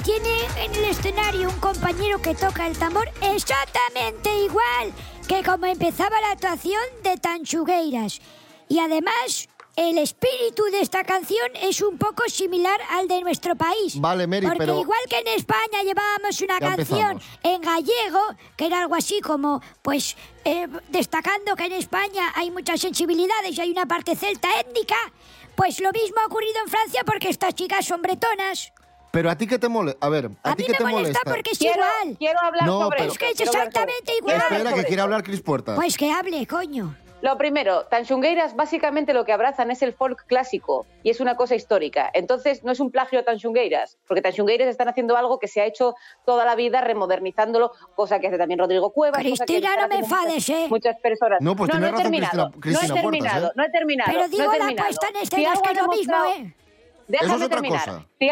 Tiene 0.03 0.45
en 0.57 0.73
el 0.75 0.85
escenario 0.85 1.49
un 1.49 1.59
compañero 1.59 2.21
que 2.21 2.35
toca 2.35 2.67
el 2.67 2.77
tambor 2.77 3.09
exactamente 3.21 4.29
igual 4.43 4.91
que 5.27 5.43
como 5.43 5.65
empezaba 5.65 6.19
la 6.21 6.31
actuación 6.31 6.81
de 7.03 7.15
Tanchugueiras. 7.17 8.19
Y 8.67 8.79
además, 8.79 9.47
el 9.77 9.97
espíritu 9.97 10.63
de 10.65 10.81
esta 10.81 11.03
canción 11.05 11.49
es 11.61 11.81
un 11.81 11.97
poco 11.97 12.23
similar 12.27 12.77
al 12.91 13.07
de 13.07 13.21
nuestro 13.21 13.55
país. 13.55 13.99
Vale, 13.99 14.27
Mary, 14.27 14.45
Porque 14.45 14.57
pero- 14.59 14.81
igual 14.81 14.99
que 15.09 15.19
en 15.19 15.27
España 15.29 15.81
llevábamos 15.83 16.41
una 16.41 16.59
Ya 16.59 16.75
canción 16.75 17.11
empezamos. 17.13 17.39
en 17.43 17.61
gallego, 17.61 18.19
que 18.57 18.65
era 18.65 18.81
algo 18.81 18.95
así 18.95 19.21
como, 19.21 19.61
pues, 19.81 20.17
eh, 20.43 20.67
destacando 20.89 21.55
que 21.55 21.65
en 21.65 21.73
España 21.73 22.33
hay 22.35 22.51
muchas 22.51 22.81
sensibilidades 22.81 23.57
y 23.57 23.61
hay 23.61 23.71
una 23.71 23.85
parte 23.85 24.15
celta 24.17 24.59
étnica, 24.59 24.97
pues 25.55 25.79
lo 25.79 25.91
mismo 25.93 26.19
ha 26.21 26.25
ocurrido 26.25 26.55
en 26.65 26.69
Francia 26.69 27.03
porque 27.05 27.29
estas 27.29 27.55
chicas 27.55 27.85
son 27.85 28.01
bretonas. 28.01 28.73
Pero 29.13 29.29
a 29.29 29.37
ti 29.37 29.45
qué 29.45 29.59
te 29.59 29.69
molesta? 29.69 30.03
A 30.03 30.09
ver, 30.09 30.31
¿a, 30.41 30.51
A 30.51 30.55
ti 30.55 30.65
me 30.67 30.73
te 30.75 30.83
molesta 30.83 31.19
porque 31.23 31.51
es 31.51 31.59
Quiero, 31.59 31.75
igual. 31.75 32.17
quiero 32.17 32.39
hablar 32.39 32.65
No, 32.65 32.79
sobre 32.81 32.97
pero- 32.97 33.11
Es 33.11 33.17
que 33.19 33.29
es 33.29 33.35
quiero 33.37 33.51
hablar 33.51 33.71
sobre 33.71 33.83
exactamente 33.93 34.17
igual. 34.17 34.37
Espera, 34.37 34.73
que 34.73 34.83
quiere 34.85 35.01
hablar 35.03 35.21
Cris 35.23 35.41
Puertas. 35.41 35.75
Pues 35.75 35.97
que 35.97 36.11
hable, 36.11 36.47
coño. 36.47 36.95
Lo 37.21 37.37
primero, 37.37 37.85
Tanchungueiras 37.85 38.55
básicamente 38.55 39.13
lo 39.13 39.23
que 39.23 39.31
abrazan 39.31 39.69
es 39.69 39.83
el 39.83 39.93
folk 39.93 40.25
clásico 40.25 40.87
y 41.03 41.11
es 41.11 41.19
una 41.19 41.35
cosa 41.35 41.53
histórica. 41.53 42.09
Entonces 42.15 42.63
no 42.63 42.71
es 42.71 42.79
un 42.79 42.89
plagio 42.89 43.19
a 43.19 43.23
Tanchungueiras, 43.23 43.99
porque 44.07 44.23
Tanchungueiras 44.23 44.67
están 44.67 44.89
haciendo 44.89 45.15
algo 45.15 45.37
que 45.37 45.47
se 45.47 45.61
ha 45.61 45.65
hecho 45.65 45.93
toda 46.25 46.43
la 46.43 46.55
vida 46.55 46.81
remodernizándolo, 46.81 47.71
cosa 47.95 48.19
que 48.19 48.27
hace 48.29 48.39
también 48.39 48.59
Rodrigo 48.59 48.89
Cuevas. 48.93 49.21
que 49.21 49.27
Cristina, 49.29 49.75
no 49.79 49.87
me 49.89 49.99
enfades, 49.99 50.49
¿eh? 50.49 50.65
Muchas 50.71 50.97
personas. 50.99 51.39
No, 51.39 51.55
pues 51.55 51.67
no, 51.69 51.73
tiene 51.75 51.87
he 51.87 51.91
razón 51.91 52.03
terminado. 52.03 52.51
Cristina- 52.59 52.61
Cristina 52.61 52.87
no 52.87 52.99
he 52.99 53.03
Puertas, 53.03 53.21
terminado, 53.21 53.47
¿eh? 53.47 53.51
no 53.57 53.63
he 53.63 53.69
terminado. 53.69 54.07
Pero 54.11 54.19
no 54.19 54.25
he 54.25 54.29
digo 54.29 54.53
la 54.75 54.83
puesta 54.83 55.07
en 55.09 55.13
Si 55.13 55.21
es 55.21 55.29
que 55.61 55.71
es 55.71 55.77
lo 55.77 55.87
mismo, 55.89 56.15
¿eh? 56.25 56.55
Déjame 57.07 57.27
Eso 57.27 57.35
es 57.35 57.41
otra 57.43 57.49
terminar. 57.61 57.85
cosa. 57.85 58.05
Si, 58.19 58.29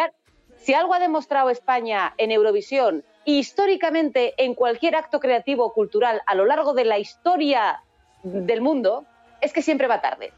si 0.62 0.74
algo 0.74 0.94
ha 0.94 1.00
demostrado 1.00 1.50
España 1.50 2.14
en 2.18 2.32
Eurovisión 2.32 3.04
históricamente 3.26 4.34
en 4.38 4.56
cualquier 4.56 4.96
acto 4.96 5.20
creativo 5.20 5.66
o 5.66 5.74
cultural 5.74 6.22
a 6.26 6.36
lo 6.36 6.46
largo 6.46 6.74
de 6.74 6.86
la 6.86 6.98
historia 6.98 7.84
del 8.24 8.62
mundo 8.62 9.06
es 9.42 9.54
que 9.54 9.62
siempre 9.62 9.88
va 9.88 10.02
tarde. 10.02 10.34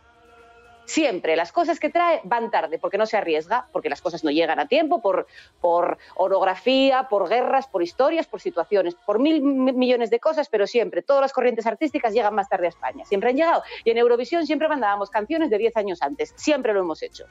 Siempre, 0.85 1.37
las 1.37 1.53
cosas 1.53 1.79
que 1.79 1.89
trae 1.89 2.19
van 2.25 2.51
tarde, 2.51 2.77
porque 2.77 2.97
no 2.97 3.05
se 3.05 3.15
arriesga, 3.15 3.67
porque 3.71 3.89
las 3.89 4.01
cosas 4.01 4.25
no 4.25 4.31
llegan 4.31 4.59
a 4.59 4.67
tiempo, 4.67 5.01
por, 5.01 5.27
por 5.61 5.97
orografía, 6.15 7.07
por 7.09 7.29
guerras, 7.29 7.67
por 7.67 7.83
historias, 7.83 8.27
por 8.27 8.41
situaciones, 8.41 8.95
por 8.95 9.17
mil 9.17 9.41
millones 9.41 10.09
de 10.09 10.19
cosas, 10.19 10.49
pero 10.49 10.67
siempre, 10.67 11.01
todas 11.01 11.21
las 11.21 11.31
corrientes 11.31 11.65
artísticas 11.67 12.13
llegan 12.13 12.35
más 12.35 12.49
tarde 12.49 12.65
a 12.65 12.69
España, 12.69 13.05
siempre 13.05 13.29
han 13.29 13.37
llegado. 13.37 13.63
Y 13.85 13.91
en 13.91 13.97
Eurovisión 13.97 14.45
siempre 14.45 14.67
mandábamos 14.67 15.09
canciones 15.09 15.49
de 15.49 15.57
10 15.57 15.77
años 15.77 16.01
antes, 16.01 16.33
siempre 16.35 16.73
lo 16.73 16.81
hemos 16.81 17.01
hecho, 17.01 17.27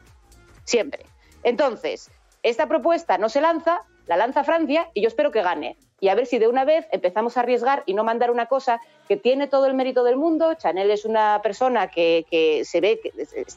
siempre. 0.64 1.04
Entonces, 1.42 2.10
esta 2.42 2.66
propuesta 2.66 3.18
no 3.18 3.28
se 3.28 3.40
lanza, 3.40 3.82
la 4.06 4.16
lanza 4.16 4.44
Francia 4.44 4.88
y 4.94 5.02
yo 5.02 5.08
espero 5.08 5.30
que 5.30 5.42
gane. 5.42 5.76
Y 6.00 6.08
a 6.08 6.16
ver 6.16 6.26
si 6.26 6.38
de 6.40 6.48
una 6.48 6.64
vez 6.64 6.86
empezamos 6.90 7.36
a 7.36 7.40
arriesgar 7.40 7.84
y 7.86 7.94
no 7.94 8.02
mandar 8.02 8.32
una 8.32 8.46
cosa 8.46 8.80
que 9.06 9.16
tiene 9.16 9.46
todo 9.46 9.66
el 9.66 9.74
mérito 9.74 10.02
del 10.02 10.16
mundo. 10.16 10.54
Chanel 10.54 10.90
es 10.90 11.04
una 11.04 11.40
persona 11.42 11.86
que, 11.88 12.26
que 12.28 12.64
se 12.64 12.80
ve 12.80 13.00
que 13.00 13.12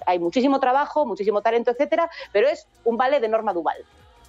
hay 0.06 0.20
muchísimo 0.20 0.60
trabajo, 0.60 1.08
muchísimo 1.08 1.42
talento, 1.42 1.72
etcétera, 1.72 2.10
pero 2.32 2.48
es 2.48 2.68
un 2.84 2.98
ballet 2.98 3.20
de 3.20 3.30
Norma 3.30 3.54
Duval 3.54 3.84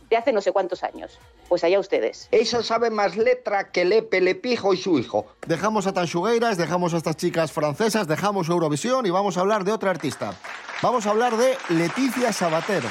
de 0.08 0.16
hace 0.16 0.32
no 0.32 0.40
sé 0.40 0.52
cuántos 0.52 0.82
años. 0.82 1.18
Pues 1.48 1.64
allá 1.64 1.78
ustedes. 1.78 2.28
Ella 2.30 2.62
sabe 2.62 2.90
más 2.90 3.16
letra 3.16 3.70
que 3.70 3.84
Lepe, 3.84 4.20
Lepijo 4.20 4.72
y 4.72 4.76
su 4.76 4.98
hijo. 4.98 5.26
Dejamos 5.46 5.86
a 5.86 5.92
Tanchugueiras, 5.92 6.56
dejamos 6.56 6.94
a 6.94 6.98
estas 6.98 7.16
chicas 7.16 7.52
francesas, 7.52 8.06
dejamos 8.06 8.48
Eurovisión 8.48 9.06
y 9.06 9.10
vamos 9.10 9.36
a 9.36 9.40
hablar 9.40 9.64
de 9.64 9.72
otra 9.72 9.90
artista. 9.90 10.34
Vamos 10.82 11.06
a 11.06 11.10
hablar 11.10 11.36
de 11.36 11.56
Leticia 11.70 12.32
Sabater. 12.32 12.82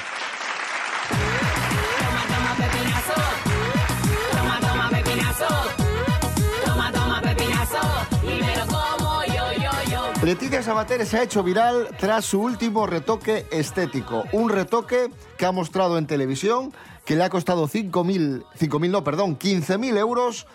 Leticia 10.26 10.64
Sabater 10.64 11.06
se 11.06 11.20
ha 11.20 11.22
hecho 11.22 11.44
viral 11.44 11.88
tras 12.00 12.26
su 12.26 12.42
último 12.42 12.88
retoque 12.88 13.46
estético. 13.52 14.24
Un 14.32 14.50
retoque 14.50 15.12
que 15.38 15.46
ha 15.46 15.52
mostrado 15.52 16.00
en 16.00 16.08
televisión, 16.08 16.74
que 17.06 17.16
le 17.16 17.24
ha 17.24 17.30
costado 17.30 17.68
5.000, 17.68 18.44
5.000 18.58 18.90
no, 18.90 19.04
perdón, 19.04 19.38
15.000 19.38 19.96
euros 20.00 20.48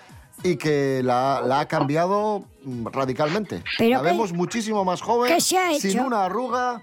y 0.43 0.57
que 0.57 1.03
la, 1.05 1.41
la 1.47 1.61
ha 1.61 1.69
cambiado 1.69 2.47
radicalmente. 2.91 3.63
Pero 3.79 3.99
la 3.99 4.03
vemos 4.03 4.33
muchísimo 4.33 4.85
más 4.85 5.03
joven, 5.03 5.33
¿Qué 5.33 5.41
se 5.41 5.57
ha 5.57 5.73
sin 5.75 6.01
una 6.01 6.25
arruga 6.25 6.83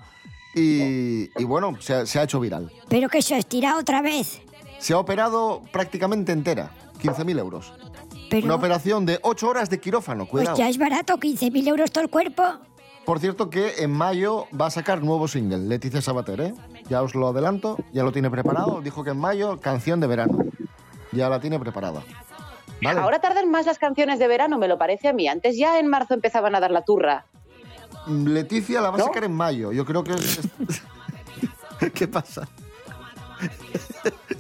y, 0.56 1.30
y 1.38 1.44
bueno, 1.44 1.76
se 1.82 1.94
ha, 1.94 2.06
se 2.06 2.20
ha 2.20 2.24
hecho 2.24 2.40
viral. 2.40 2.72
Pero 2.88 3.10
que 3.10 3.22
se 3.22 3.36
ha 3.36 3.38
estirado 3.38 3.82
otra 3.82 4.02
vez. 4.02 4.40
Se 4.80 4.94
ha 4.94 4.98
operado 4.98 5.62
prácticamente 5.74 6.32
entera, 6.32 6.72
15.000 7.04 7.38
euros. 7.38 7.74
Pero, 8.30 8.46
Una 8.46 8.56
operación 8.56 9.06
de 9.06 9.20
8 9.24 9.46
horas 9.46 9.70
de 9.70 9.82
quirófano, 9.82 10.26
cuidado. 10.26 10.56
pues 10.56 10.58
ya 10.58 10.70
es 10.70 10.78
barato, 10.78 11.18
15.000 11.18 11.68
euros 11.68 11.92
todo 11.92 12.06
el 12.06 12.10
cuerpo. 12.10 12.44
Por 13.08 13.22
cierto 13.22 13.50
que 13.50 13.76
en 13.78 13.92
mayo 13.94 14.48
va 14.52 14.66
a 14.66 14.70
sacar 14.70 15.02
nuevo 15.02 15.30
single, 15.30 15.60
Leticia 15.60 16.02
Sabater, 16.02 16.42
¿eh? 16.42 16.54
Ya 16.90 17.02
os 17.02 17.16
lo 17.16 17.30
adelanto, 17.30 17.78
ya 17.94 18.04
lo 18.04 18.12
tiene 18.12 18.30
preparado. 18.30 18.82
Dijo 18.82 19.06
que 19.06 19.12
en 19.12 19.18
mayo, 19.18 19.62
canción 19.62 20.02
de 20.02 20.08
verano. 20.08 20.40
Ya 21.14 21.30
la 21.30 21.40
tiene 21.40 21.58
preparada. 21.58 22.04
Vale. 22.82 23.00
Ahora 23.00 23.20
tardan 23.20 23.50
más 23.50 23.66
las 23.66 23.80
canciones 23.80 24.20
de 24.20 24.28
verano, 24.28 24.58
me 24.58 24.68
lo 24.68 24.78
parece 24.78 25.08
a 25.08 25.14
mí. 25.14 25.26
Antes 25.30 25.58
ya 25.58 25.80
en 25.80 25.88
marzo 25.88 26.16
empezaban 26.16 26.54
a 26.54 26.60
dar 26.60 26.72
la 26.72 26.82
turra. 26.82 27.24
Mm, 28.08 28.28
Leticia 28.28 28.82
la 28.82 28.90
va 28.90 28.98
a 28.98 29.04
sacar 29.04 29.24
en 29.24 29.32
mayo. 29.32 29.72
Yo 29.72 29.86
creo 29.86 30.04
que 30.04 30.12
es... 30.12 30.42
¿Qué 31.94 32.10
pasa? 32.10 32.46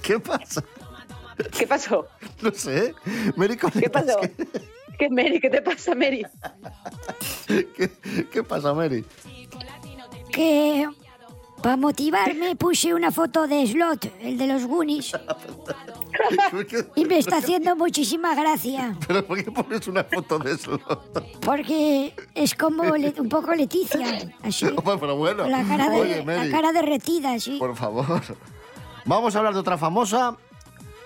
¿Qué 0.04 0.20
pasa? 0.20 0.62
¿Qué 1.58 1.66
pasó? 1.66 2.06
No 2.42 2.52
sé. 2.52 2.94
Mary 3.38 3.56
¿Qué 3.56 3.90
pasó? 3.90 4.20
¿Qué, 5.00 5.10
Mary? 5.10 5.40
¿Qué 5.40 5.50
te 5.50 5.62
pasa, 5.62 5.96
Mary? 5.96 6.26
¿Qué, 7.76 8.28
qué 8.32 8.44
pasa, 8.44 8.74
Mary? 8.74 9.06
Que 10.32 10.88
para 11.62 11.76
motivarme 11.76 12.56
puse 12.56 12.94
una 12.94 13.12
foto 13.12 13.48
de 13.48 13.66
Slot, 13.66 14.12
el 14.22 14.38
de 14.38 14.48
los 14.48 14.66
Goonies, 14.66 15.12
y 16.96 17.06
me 17.06 17.18
está 17.18 17.38
haciendo 17.38 17.76
muchísima 17.76 18.36
gracia. 18.36 18.96
¿Pero 19.08 19.26
por 19.26 19.44
qué 19.44 19.52
pones 19.52 19.88
una 19.88 20.04
foto 20.04 20.38
de 20.40 20.52
eso? 20.52 20.80
Porque 21.42 22.14
es 22.36 22.54
como 22.54 22.84
un 22.84 23.30
poco 23.30 23.54
Leticia, 23.56 24.32
así. 24.44 24.68
Pero 25.00 25.16
bueno. 25.16 25.44
Con 25.44 25.52
la 25.52 25.64
cara, 25.64 25.90
de, 25.90 26.00
Oye, 26.00 26.24
la 26.26 26.50
cara 26.50 26.72
derretida, 26.72 27.34
así. 27.34 27.58
por 27.58 27.76
favor. 27.76 28.22
Vamos 29.06 29.36
a 29.36 29.40
hablar 29.40 29.54
de 29.54 29.60
otra 29.60 29.78
famosa, 29.78 30.38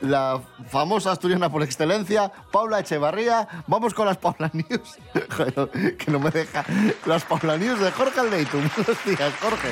la 0.01 0.41
famosa 0.69 1.11
asturiana 1.11 1.49
por 1.49 1.63
excelencia, 1.63 2.31
Paula 2.51 2.79
Echevarría. 2.79 3.47
Vamos 3.67 3.93
con 3.93 4.05
las 4.05 4.17
Paula 4.17 4.49
News. 4.53 4.97
Que 5.97 6.11
no 6.11 6.19
me 6.19 6.31
deja. 6.31 6.65
Las 7.05 7.23
Paula 7.23 7.57
News 7.57 7.79
de 7.79 7.91
Jorge 7.91 8.19
Aldeitum. 8.19 8.61
Buenos 8.75 9.05
días, 9.05 9.33
Jorge. 9.41 9.69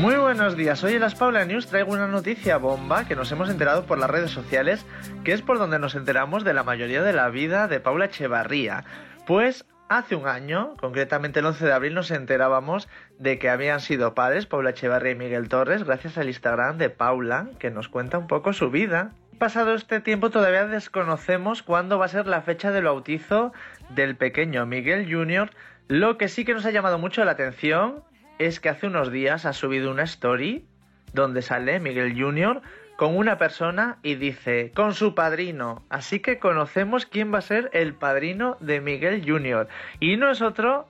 Muy 0.00 0.16
buenos 0.16 0.56
días, 0.56 0.82
hoy 0.84 0.94
en 0.94 1.00
las 1.00 1.14
Paula 1.14 1.44
News 1.44 1.68
traigo 1.68 1.92
una 1.92 2.08
noticia 2.08 2.58
bomba 2.58 3.06
que 3.06 3.16
nos 3.16 3.30
hemos 3.32 3.48
enterado 3.48 3.86
por 3.86 3.96
las 3.96 4.10
redes 4.10 4.32
sociales, 4.32 4.84
que 5.22 5.32
es 5.32 5.40
por 5.40 5.58
donde 5.58 5.78
nos 5.78 5.94
enteramos 5.94 6.44
de 6.44 6.52
la 6.52 6.62
mayoría 6.62 7.02
de 7.02 7.12
la 7.12 7.30
vida 7.30 7.68
de 7.68 7.80
Paula 7.80 8.06
Echevarría. 8.06 8.84
Pues 9.26 9.64
hace 9.98 10.16
un 10.16 10.26
año, 10.26 10.74
concretamente 10.80 11.40
el 11.40 11.46
11 11.46 11.66
de 11.66 11.72
abril, 11.72 11.94
nos 11.94 12.10
enterábamos 12.10 12.88
de 13.18 13.38
que 13.38 13.48
habían 13.48 13.80
sido 13.80 14.14
padres 14.14 14.46
Paula 14.46 14.70
Echevarría 14.70 15.12
y 15.12 15.16
Miguel 15.16 15.48
Torres 15.48 15.84
gracias 15.84 16.18
al 16.18 16.28
Instagram 16.28 16.78
de 16.78 16.90
Paula, 16.90 17.48
que 17.58 17.70
nos 17.70 17.88
cuenta 17.88 18.18
un 18.18 18.26
poco 18.26 18.52
su 18.52 18.70
vida. 18.70 19.12
Pasado 19.38 19.74
este 19.74 20.00
tiempo 20.00 20.30
todavía 20.30 20.66
desconocemos 20.66 21.62
cuándo 21.62 21.98
va 21.98 22.06
a 22.06 22.08
ser 22.08 22.26
la 22.26 22.42
fecha 22.42 22.70
del 22.70 22.84
bautizo 22.84 23.52
del 23.90 24.16
pequeño 24.16 24.66
Miguel 24.66 25.06
Jr. 25.10 25.50
Lo 25.88 26.18
que 26.18 26.28
sí 26.28 26.44
que 26.44 26.54
nos 26.54 26.66
ha 26.66 26.70
llamado 26.70 26.98
mucho 26.98 27.24
la 27.24 27.32
atención 27.32 28.02
es 28.38 28.60
que 28.60 28.68
hace 28.68 28.86
unos 28.86 29.12
días 29.12 29.46
ha 29.46 29.52
subido 29.52 29.90
una 29.90 30.04
story 30.04 30.66
donde 31.12 31.42
sale 31.42 31.78
Miguel 31.78 32.20
Jr. 32.20 32.62
con 32.96 33.16
una 33.16 33.38
persona 33.38 33.98
y 34.02 34.14
dice 34.14 34.72
con 34.74 34.94
su 34.94 35.14
padrino. 35.14 35.82
Así 35.88 36.20
que 36.20 36.38
conocemos 36.38 37.06
quién 37.06 37.32
va 37.32 37.38
a 37.38 37.42
ser 37.42 37.70
el 37.72 37.94
padrino 37.94 38.56
de 38.60 38.80
Miguel 38.80 39.22
Jr. 39.26 39.68
Y 40.00 40.16
no 40.16 40.30
es 40.30 40.42
otro 40.42 40.86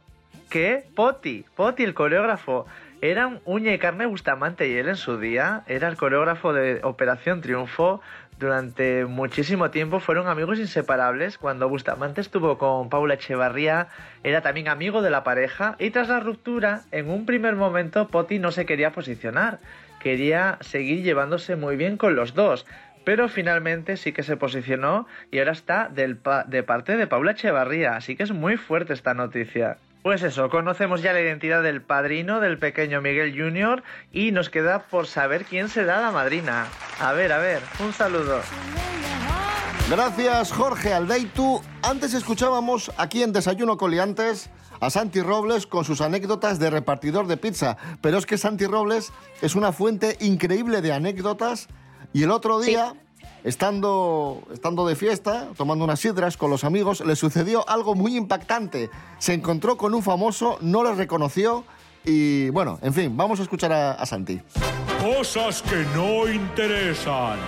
que 0.50 0.84
Poti, 0.94 1.44
Poti 1.56 1.82
el 1.82 1.94
coreógrafo. 1.94 2.66
Eran 3.00 3.40
Uña 3.44 3.74
y 3.74 3.78
Carne 3.78 4.06
Bustamante 4.06 4.68
y 4.68 4.76
él 4.76 4.88
en 4.88 4.96
su 4.96 5.18
día 5.18 5.62
era 5.66 5.88
el 5.88 5.96
coreógrafo 5.96 6.52
de 6.52 6.80
Operación 6.84 7.40
Triunfo. 7.42 8.00
Durante 8.38 9.04
muchísimo 9.04 9.70
tiempo 9.70 10.00
fueron 10.00 10.26
amigos 10.26 10.58
inseparables. 10.58 11.38
Cuando 11.38 11.68
Bustamante 11.68 12.20
estuvo 12.20 12.58
con 12.58 12.88
Paula 12.88 13.14
Echevarría, 13.14 13.88
era 14.22 14.40
también 14.40 14.68
amigo 14.68 15.02
de 15.02 15.10
la 15.10 15.22
pareja. 15.22 15.76
Y 15.78 15.90
tras 15.90 16.08
la 16.08 16.20
ruptura, 16.20 16.82
en 16.90 17.10
un 17.10 17.26
primer 17.26 17.54
momento, 17.54 18.08
Poti 18.08 18.38
no 18.38 18.50
se 18.50 18.66
quería 18.66 18.90
posicionar. 18.90 19.60
Quería 20.04 20.58
seguir 20.60 21.02
llevándose 21.02 21.56
muy 21.56 21.76
bien 21.76 21.96
con 21.96 22.14
los 22.14 22.34
dos. 22.34 22.66
Pero 23.04 23.28
finalmente 23.30 23.96
sí 23.96 24.12
que 24.12 24.22
se 24.22 24.36
posicionó 24.36 25.06
y 25.30 25.38
ahora 25.38 25.52
está 25.52 25.88
del 25.88 26.20
de 26.46 26.62
parte 26.62 26.98
de 26.98 27.06
Paula 27.06 27.32
Echevarría. 27.32 27.96
Así 27.96 28.14
que 28.14 28.22
es 28.22 28.32
muy 28.32 28.58
fuerte 28.58 28.92
esta 28.92 29.14
noticia. 29.14 29.78
Pues 30.02 30.22
eso, 30.22 30.50
conocemos 30.50 31.00
ya 31.00 31.14
la 31.14 31.22
identidad 31.22 31.62
del 31.62 31.80
padrino 31.80 32.40
del 32.40 32.58
pequeño 32.58 33.00
Miguel 33.00 33.34
Jr. 33.34 33.82
y 34.12 34.30
nos 34.32 34.50
queda 34.50 34.82
por 34.82 35.06
saber 35.06 35.46
quién 35.46 35.70
será 35.70 36.02
la 36.02 36.10
madrina. 36.10 36.66
A 37.00 37.14
ver, 37.14 37.32
a 37.32 37.38
ver, 37.38 37.62
un 37.80 37.94
saludo. 37.94 38.42
Gracias, 39.90 40.52
Jorge 40.52 40.92
Aldeitu. 40.92 41.62
Antes 41.82 42.12
escuchábamos 42.12 42.92
aquí 42.98 43.22
en 43.22 43.32
Desayuno 43.32 43.78
Coliantes 43.78 44.50
a 44.84 44.90
Santi 44.90 45.22
Robles 45.22 45.66
con 45.66 45.84
sus 45.84 46.00
anécdotas 46.00 46.58
de 46.58 46.70
repartidor 46.70 47.26
de 47.26 47.36
pizza. 47.36 47.76
Pero 48.00 48.18
es 48.18 48.26
que 48.26 48.38
Santi 48.38 48.66
Robles 48.66 49.12
es 49.40 49.54
una 49.54 49.72
fuente 49.72 50.16
increíble 50.20 50.82
de 50.82 50.92
anécdotas. 50.92 51.68
Y 52.12 52.22
el 52.22 52.30
otro 52.30 52.60
día, 52.60 52.94
estando, 53.44 54.42
estando 54.52 54.86
de 54.86 54.94
fiesta, 54.94 55.48
tomando 55.56 55.84
unas 55.84 56.00
sidras 56.00 56.36
con 56.36 56.50
los 56.50 56.64
amigos, 56.64 57.00
le 57.04 57.16
sucedió 57.16 57.68
algo 57.68 57.94
muy 57.94 58.16
impactante. 58.16 58.90
Se 59.18 59.32
encontró 59.32 59.76
con 59.76 59.94
un 59.94 60.02
famoso, 60.02 60.58
no 60.60 60.84
le 60.84 60.94
reconoció. 60.94 61.64
Y 62.04 62.50
bueno, 62.50 62.78
en 62.82 62.92
fin, 62.92 63.16
vamos 63.16 63.40
a 63.40 63.42
escuchar 63.42 63.72
a, 63.72 63.92
a 63.92 64.06
Santi. 64.06 64.40
Cosas 65.00 65.62
que 65.62 65.84
no 65.94 66.28
interesan. 66.28 67.38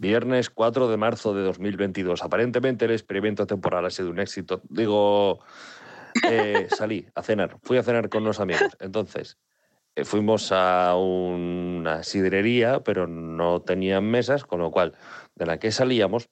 Viernes 0.00 0.48
4 0.48 0.88
de 0.88 0.96
marzo 0.96 1.34
de 1.34 1.42
2022. 1.42 2.24
Aparentemente 2.24 2.86
el 2.86 2.92
experimento 2.92 3.46
temporal 3.46 3.84
ha 3.84 3.90
sido 3.90 4.08
un 4.08 4.18
éxito. 4.18 4.62
Digo, 4.70 5.40
eh, 6.30 6.68
salí 6.74 7.06
a 7.14 7.22
cenar. 7.22 7.58
Fui 7.62 7.76
a 7.76 7.82
cenar 7.82 8.08
con 8.08 8.22
unos 8.22 8.40
amigos. 8.40 8.78
Entonces, 8.80 9.36
eh, 9.94 10.06
fuimos 10.06 10.52
a 10.52 10.96
una 10.96 12.02
sidrería, 12.02 12.80
pero 12.80 13.06
no 13.06 13.60
tenían 13.60 14.04
mesas, 14.04 14.44
con 14.44 14.60
lo 14.60 14.70
cual, 14.70 14.94
de 15.34 15.44
la 15.44 15.58
que 15.58 15.70
salíamos, 15.70 16.30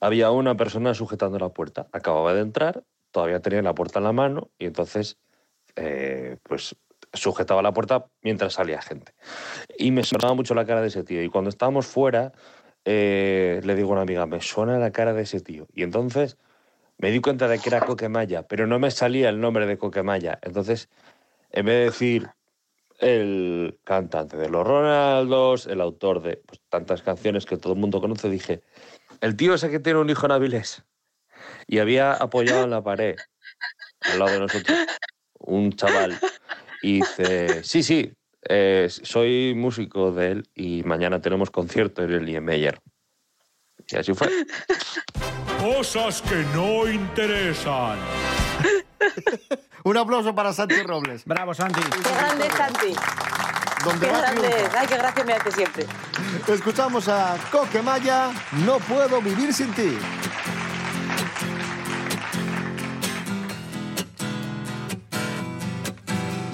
había 0.00 0.30
una 0.30 0.56
persona 0.56 0.94
sujetando 0.94 1.38
la 1.38 1.50
puerta. 1.50 1.86
Acababa 1.92 2.32
de 2.32 2.40
entrar, 2.40 2.82
todavía 3.10 3.40
tenía 3.40 3.60
la 3.60 3.74
puerta 3.74 3.98
en 3.98 4.04
la 4.04 4.12
mano 4.12 4.50
y 4.58 4.64
entonces, 4.64 5.18
eh, 5.76 6.38
pues 6.44 6.76
sujetaba 7.12 7.62
la 7.62 7.72
puerta 7.72 8.06
mientras 8.22 8.54
salía 8.54 8.82
gente. 8.82 9.12
Y 9.78 9.90
me 9.90 10.04
sonaba 10.04 10.34
mucho 10.34 10.54
la 10.54 10.64
cara 10.64 10.80
de 10.80 10.88
ese 10.88 11.04
tío. 11.04 11.22
Y 11.22 11.28
cuando 11.28 11.50
estábamos 11.50 11.86
fuera, 11.86 12.32
eh, 12.84 13.60
le 13.64 13.74
digo 13.74 13.90
a 13.90 13.92
una 13.92 14.02
amiga, 14.02 14.26
me 14.26 14.40
suena 14.40 14.78
la 14.78 14.92
cara 14.92 15.12
de 15.12 15.22
ese 15.22 15.40
tío. 15.40 15.66
Y 15.72 15.82
entonces 15.82 16.36
me 16.98 17.10
di 17.10 17.20
cuenta 17.20 17.48
de 17.48 17.58
que 17.58 17.68
era 17.68 17.80
Coquemaya, 17.80 18.42
pero 18.46 18.66
no 18.66 18.78
me 18.78 18.90
salía 18.90 19.28
el 19.28 19.40
nombre 19.40 19.66
de 19.66 19.76
Coquemaya. 19.76 20.38
Entonces, 20.42 20.88
en 21.50 21.66
vez 21.66 21.74
de 21.74 21.84
decir 21.84 22.30
el 22.98 23.78
cantante 23.84 24.36
de 24.36 24.48
los 24.48 24.66
Ronaldos, 24.66 25.66
el 25.66 25.80
autor 25.80 26.22
de 26.22 26.38
pues, 26.38 26.60
tantas 26.68 27.02
canciones 27.02 27.44
que 27.44 27.58
todo 27.58 27.74
el 27.74 27.78
mundo 27.78 28.00
conoce, 28.00 28.30
dije, 28.30 28.62
el 29.20 29.36
tío 29.36 29.54
ese 29.54 29.70
que 29.70 29.80
tiene 29.80 29.98
un 29.98 30.10
hijo 30.10 30.26
en 30.26 30.32
Avilés. 30.32 30.84
Y 31.66 31.78
había 31.78 32.12
apoyado 32.12 32.64
en 32.64 32.70
la 32.70 32.82
pared, 32.82 33.16
al 34.00 34.18
lado 34.18 34.32
de 34.32 34.40
nosotros, 34.40 34.78
un 35.38 35.72
chaval. 35.72 36.18
Y 36.82 36.96
dice, 36.96 37.62
sí, 37.64 37.82
sí, 37.82 38.12
eh, 38.48 38.88
soy 38.88 39.54
músico 39.54 40.12
de 40.12 40.32
él 40.32 40.48
y 40.54 40.82
mañana 40.84 41.20
tenemos 41.20 41.50
concierto 41.50 42.02
en 42.02 42.12
el 42.12 42.24
Niemeyer. 42.24 42.78
Y 43.88 43.96
así 43.96 44.14
fue. 44.14 44.28
Cosas 45.60 46.22
que 46.22 46.44
no 46.54 46.88
interesan. 46.88 47.98
Un 49.84 49.96
aplauso 49.96 50.34
para 50.34 50.52
Santi 50.52 50.82
Robles. 50.82 51.24
Bravo, 51.24 51.54
Santi. 51.54 51.80
Qué 51.80 52.14
grande 52.14 52.46
es 52.46 52.54
Santi. 52.54 52.94
Donde 53.84 54.06
Qué 54.06 54.12
grande 54.12 54.48
es. 54.48 54.74
Ay, 54.74 54.86
qué 54.88 54.96
gracia 54.96 55.24
me 55.24 55.32
hace 55.32 55.52
siempre. 55.52 55.86
Escuchamos 56.48 57.08
a 57.08 57.36
Coquemaya, 57.50 58.32
No 58.64 58.78
puedo 58.78 59.20
vivir 59.20 59.52
sin 59.52 59.72
ti. 59.74 59.96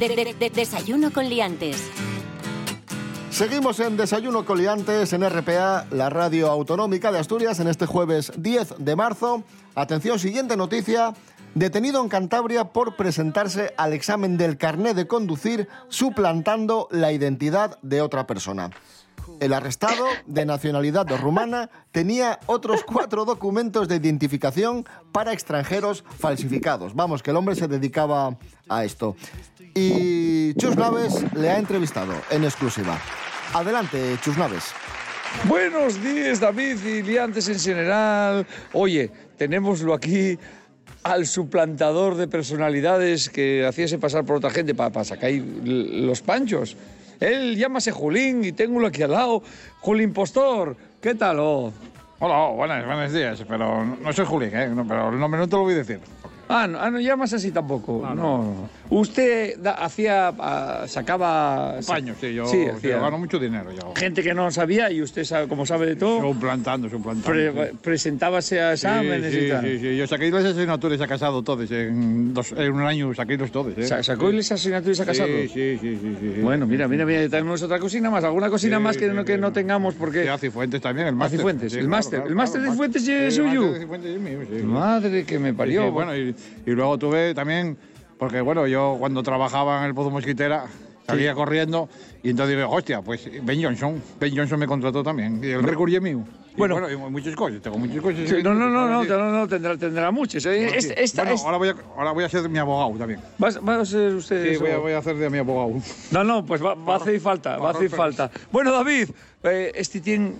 De- 0.00 0.08
de- 0.08 0.34
de- 0.38 0.50
desayuno 0.50 1.12
con 1.12 1.28
liantes. 1.28 1.76
Seguimos 3.30 3.78
en 3.80 3.98
Desayuno 3.98 4.46
Coliantes 4.46 5.12
en 5.12 5.22
RPA, 5.22 5.84
la 5.90 6.08
radio 6.08 6.48
autonómica 6.50 7.12
de 7.12 7.18
Asturias, 7.18 7.60
en 7.60 7.68
este 7.68 7.84
jueves 7.84 8.32
10 8.38 8.74
de 8.78 8.96
marzo. 8.96 9.42
Atención, 9.74 10.18
siguiente 10.18 10.56
noticia. 10.56 11.12
Detenido 11.54 12.02
en 12.02 12.08
Cantabria 12.08 12.64
por 12.64 12.96
presentarse 12.96 13.74
al 13.76 13.92
examen 13.92 14.38
del 14.38 14.56
carné 14.56 14.94
de 14.94 15.06
conducir 15.06 15.68
suplantando 15.88 16.88
la 16.90 17.12
identidad 17.12 17.78
de 17.82 18.00
otra 18.00 18.26
persona. 18.26 18.70
El 19.40 19.52
arrestado, 19.52 20.04
de 20.26 20.44
nacionalidad 20.44 21.06
rumana, 21.20 21.70
tenía 21.92 22.40
otros 22.46 22.82
cuatro 22.84 23.24
documentos 23.24 23.86
de 23.88 23.96
identificación 23.96 24.84
para 25.12 25.32
extranjeros 25.32 26.04
falsificados. 26.18 26.94
Vamos, 26.94 27.22
que 27.22 27.30
el 27.30 27.36
hombre 27.36 27.54
se 27.54 27.68
dedicaba 27.68 28.36
a 28.68 28.84
esto. 28.84 29.16
Y 29.74 30.54
Chus 30.54 30.76
Naves 30.76 31.24
le 31.34 31.50
ha 31.50 31.58
entrevistado 31.58 32.14
en 32.30 32.44
exclusiva. 32.44 32.98
Adelante, 33.54 34.16
Chus 34.22 34.36
Naves. 34.36 34.64
Buenos 35.44 36.02
días, 36.02 36.40
David 36.40 36.84
y 36.84 37.02
liantes 37.02 37.48
en 37.48 37.60
general. 37.60 38.46
Oye, 38.72 39.10
tenémoslo 39.36 39.94
aquí 39.94 40.38
al 41.04 41.26
suplantador 41.26 42.16
de 42.16 42.26
personalidades 42.26 43.28
que 43.30 43.64
hacíase 43.64 43.98
pasar 43.98 44.24
por 44.24 44.36
otra 44.36 44.50
gente 44.50 44.74
para 44.74 45.04
sacar 45.04 45.26
ahí 45.26 45.36
l- 45.36 46.06
los 46.06 46.22
panchos. 46.22 46.76
Él 47.20 47.56
llámase 47.56 47.90
Julín 47.90 48.44
y 48.44 48.52
tengo 48.52 48.84
aquí 48.86 49.02
al 49.02 49.10
lado. 49.10 49.42
Julín 49.80 50.12
Postor, 50.12 50.76
¿qué 51.00 51.14
tal? 51.14 51.38
oh? 51.40 51.72
Hola, 52.20 52.48
buenos, 52.48 52.84
buenos 52.84 53.12
días, 53.12 53.44
pero 53.48 53.84
no 53.84 54.12
soy 54.12 54.26
Juli, 54.26 54.46
¿eh? 54.52 54.68
No, 54.74 54.86
pero 54.86 55.10
el 55.10 55.20
nombre 55.20 55.38
no 55.38 55.46
te 55.48 55.54
lo 55.54 55.62
voy 55.62 55.74
a 55.74 55.78
decir. 55.78 56.00
Ah, 56.48 56.66
no, 56.66 56.80
ah, 56.80 56.90
no 56.90 56.98
llamas 57.00 57.32
así 57.32 57.50
tampoco. 57.50 58.08
No. 58.14 58.68
Usted 58.90 59.58
da- 59.58 59.72
hacía, 59.74 60.32
ah, 60.38 60.84
sacaba... 60.86 61.78
Paños, 61.86 62.16
sí, 62.20 62.32
yo, 62.32 62.46
Sí, 62.46 62.64
sí, 62.64 62.70
hacía. 62.70 62.90
yo 62.96 63.02
gano 63.02 63.18
mucho 63.18 63.38
dinero. 63.38 63.70
Yo. 63.70 63.92
Gente 63.96 64.22
que 64.22 64.32
no 64.32 64.50
sabía 64.50 64.90
y 64.90 65.02
usted 65.02 65.24
sabe, 65.24 65.46
como 65.46 65.66
sabe 65.66 65.86
de 65.86 65.96
todo. 65.96 66.22
Suplantando, 66.22 66.88
suplantando. 66.88 67.28
pre- 67.30 67.70
sí. 67.72 67.78
presentábase 67.82 68.60
a 68.60 68.76
Sí, 68.76 68.86
exámenes 68.86 69.32
sí, 69.34 69.40
y 69.40 69.48
tal. 69.50 69.64
sí, 69.64 69.78
sí, 69.78 69.96
Yo 69.96 70.06
saqué 70.06 70.30
las 70.30 70.44
asignaturas 70.46 70.98
y 70.98 71.02
he 71.02 71.06
casado 71.06 71.42
todos. 71.42 71.70
En, 71.70 72.32
dos, 72.32 72.52
en 72.52 72.72
un 72.72 72.82
año 72.82 73.12
saqué 73.14 73.36
los 73.36 73.50
todos. 73.52 73.76
¿eh? 73.76 73.86
Sa- 73.86 74.02
¿Sacó 74.02 74.30
las 74.32 74.50
asignaturas 74.50 74.94
y 74.94 74.96
se 74.96 75.02
ha 75.02 75.06
casado? 75.06 75.28
Sí, 75.28 75.48
sí, 75.48 75.78
sí, 75.80 75.98
sí, 76.00 76.16
sí, 76.20 76.32
sí. 76.36 76.40
Bueno, 76.40 76.66
mira, 76.66 76.88
mira, 76.88 77.04
mira, 77.04 77.28
tenemos 77.28 77.62
otra 77.62 77.78
cocina 77.78 78.08
más, 78.10 78.24
alguna 78.24 78.48
cocina 78.48 78.78
Sí, 78.78 78.82
más 78.82 78.96
que, 78.96 79.08
sí, 79.08 79.14
no, 79.14 79.24
que 79.24 79.36
no 79.36 79.52
tengamos 79.52 79.94
porque... 79.96 80.22
Sí, 80.22 80.28
a 80.28 80.38
Cifuentes 80.38 80.80
también, 80.80 81.08
el 81.08 81.14
máster. 81.14 81.40
Sí, 81.40 81.46
el 81.46 81.68
claro, 81.70 81.88
máster. 81.88 82.18
claro, 82.20 82.28
¿El 82.30 82.34
máster 82.34 82.60
claro, 82.60 82.64
de 82.64 82.70
Cifuentes 82.74 83.04
Sí, 83.04 83.12
es 83.12 83.34
suyo? 83.34 83.74
sí. 83.74 84.62
Madre 84.64 85.24
que 85.24 85.38
me 85.38 85.52
parió. 85.52 85.82
Sí, 85.82 85.86
sí, 85.88 85.92
bueno, 85.92 86.16
y, 86.16 86.34
y 86.66 86.70
luego 86.70 86.98
tuve 86.98 87.34
también, 87.34 87.76
porque 88.18 88.40
bueno, 88.40 88.66
yo 88.66 88.96
cuando 88.98 89.22
trabajaba 89.22 89.78
en 89.80 89.84
el 89.84 89.94
Pozo 89.94 90.10
Mosquitera 90.10 90.66
salía 91.06 91.34
corriendo 91.34 91.88
y 92.22 92.30
entonces 92.30 92.56
digo, 92.56 92.70
hostia, 92.70 93.00
pues 93.02 93.28
Ben 93.42 93.62
Johnson, 93.62 94.02
Ben 94.18 94.36
Johnson 94.36 94.58
me 94.58 94.66
contrató 94.66 95.02
también, 95.02 95.40
y 95.42 95.48
el 95.48 95.62
récord 95.62 95.92
es 95.92 96.00
mío. 96.02 96.24
Y 96.54 96.58
Bueno. 96.58 96.74
bueno, 96.80 96.90
y 96.90 96.96
muchas 97.12 97.36
cosas, 97.36 97.60
tengo 97.62 97.78
muchas 97.78 98.00
cosas. 98.00 98.28
Sí, 98.28 98.36
no, 98.42 98.52
no, 98.52 98.68
no, 98.68 98.88
no, 98.88 99.04
Sí. 99.04 99.08
no, 99.10 99.30
no, 99.30 99.46
tendrá, 99.46 99.76
tendrá 99.76 100.10
muchos. 100.10 100.44
eh. 100.46 100.62
Bueno, 100.64 100.72
Esta- 100.76 100.94
sí. 100.94 101.00
esta- 101.04 101.22
Bueno, 101.22 101.34
esta- 101.36 101.46
ahora, 101.46 101.58
voy 101.58 101.68
a, 101.68 101.74
ahora 101.96 102.10
voy 102.10 102.24
a 102.24 102.28
ser 102.28 102.48
mi 102.48 102.58
abogado 102.58 102.90
también. 102.98 103.20
¿Vas- 103.38 103.60
va 103.60 103.80
a 103.80 103.84
ser 103.84 104.12
usted 104.16 104.54
Sí, 104.54 104.58
voy 104.58 104.70
a, 104.72 104.78
voy 104.78 104.92
a 104.92 104.98
hacer 104.98 105.14
de 105.18 105.30
mi 105.30 105.38
abogado. 105.38 105.80
No, 106.10 106.24
no, 106.24 106.44
pues 106.44 106.60
va, 106.60 106.74
va 106.74 106.94
a 106.94 106.96
hacer 106.96 107.20
falta, 107.20 107.58
va 107.58 107.68
a 107.68 107.72
hacer 107.74 107.88
falta. 107.90 108.28
Bueno, 108.50 108.72
David, 108.72 109.08
eh, 109.44 109.70
este 109.76 110.00
tiene... 110.00 110.32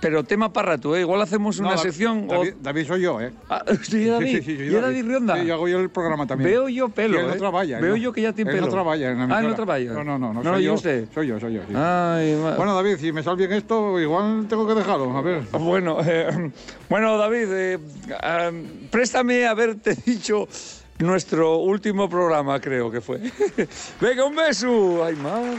Pero 0.00 0.22
tema 0.22 0.52
para 0.52 0.72
rato, 0.72 0.94
¿eh? 0.94 1.00
Igual 1.00 1.20
hacemos 1.22 1.58
una 1.58 1.70
No, 1.72 1.78
sección... 1.78 2.26
o- 2.28 2.34
David, 2.34 2.54
David 2.62 2.86
soy 2.86 3.00
yo, 3.00 3.20
¿eh? 3.20 3.32
Ah, 3.48 3.64
¿usted 3.68 3.98
es 3.98 4.10
David? 4.10 4.26
Sí, 4.28 4.36
sí, 4.36 4.42
sí, 4.44 4.56
soy 4.58 4.66
¿Y 4.70 4.76
es 4.76 4.82
David 4.82 5.04
Rionda? 5.06 5.40
Sí, 5.40 5.46
yo 5.46 5.54
hago 5.54 5.66
yo 5.66 5.80
el 5.80 5.90
programa 5.90 6.26
también. 6.26 6.50
Veo 6.50 6.68
yo 6.68 6.88
pelo, 6.90 7.18
¿eh? 7.18 7.36
Veo 7.80 7.94
él 7.96 8.00
yo 8.02 8.12
que 8.12 8.22
ya 8.22 8.32
tiene 8.32 8.52
pelo. 8.52 8.66
no 8.66 8.72
trabaja 8.72 8.96
en 9.10 9.28
la 9.28 9.38
Ah, 9.38 9.42
no 9.42 9.54
trabaja. 9.56 9.80
No, 9.84 10.04
no, 10.04 10.18
no. 10.18 10.32
no 10.34 10.42
No, 10.42 10.52
soy 10.52 10.62
¿y 10.62 10.66
yo. 10.66 10.74
usted? 10.74 11.08
Soy 11.12 11.23
yo, 11.26 11.40
soy 11.40 11.54
yo. 11.54 11.62
sí. 11.68 11.74
Ay, 11.74 12.36
ma- 12.42 12.56
Bueno, 12.56 12.74
David, 12.74 12.96
si 12.98 13.12
me 13.12 13.22
sale 13.22 13.36
bien 13.36 13.52
esto, 13.52 13.98
igual 14.00 14.46
tengo 14.48 14.66
que 14.66 14.74
dejarlo. 14.74 15.16
A 15.16 15.22
ver. 15.22 15.42
Bueno, 15.52 15.98
eh, 16.04 16.52
bueno 16.88 17.16
David, 17.18 17.48
eh, 17.52 17.78
ah, 18.22 18.50
préstame 18.90 19.46
haberte 19.46 19.94
dicho 20.06 20.46
nuestro 20.98 21.56
último 21.58 22.08
programa, 22.08 22.60
creo 22.60 22.90
que 22.90 23.00
fue. 23.00 23.20
Venga, 24.00 24.24
un 24.24 24.36
beso. 24.36 25.04
Ay, 25.04 25.16
madre. 25.16 25.56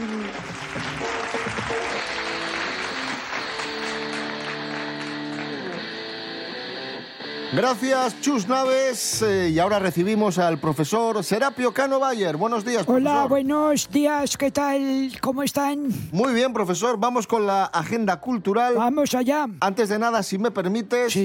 Gracias, 7.52 8.20
Chus 8.20 8.48
Naves. 8.48 9.22
Eh, 9.22 9.50
y 9.50 9.58
ahora 9.60 9.78
recibimos 9.78 10.38
al 10.38 10.58
profesor 10.58 11.22
Serapio 11.22 11.72
Cano 11.72 12.00
Bayer. 12.00 12.36
Buenos 12.36 12.64
días, 12.64 12.84
profesor. 12.84 12.96
Hola, 12.96 13.26
buenos 13.26 13.88
días, 13.88 14.36
¿qué 14.36 14.50
tal? 14.50 15.12
¿Cómo 15.20 15.44
están? 15.44 15.88
Muy 16.10 16.34
bien, 16.34 16.52
profesor. 16.52 16.98
Vamos 16.98 17.26
con 17.26 17.46
la 17.46 17.66
agenda 17.66 18.20
cultural. 18.20 18.74
Vamos 18.74 19.14
allá. 19.14 19.46
Antes 19.60 19.88
de 19.88 19.98
nada, 19.98 20.22
si 20.24 20.38
me 20.38 20.50
permites, 20.50 21.16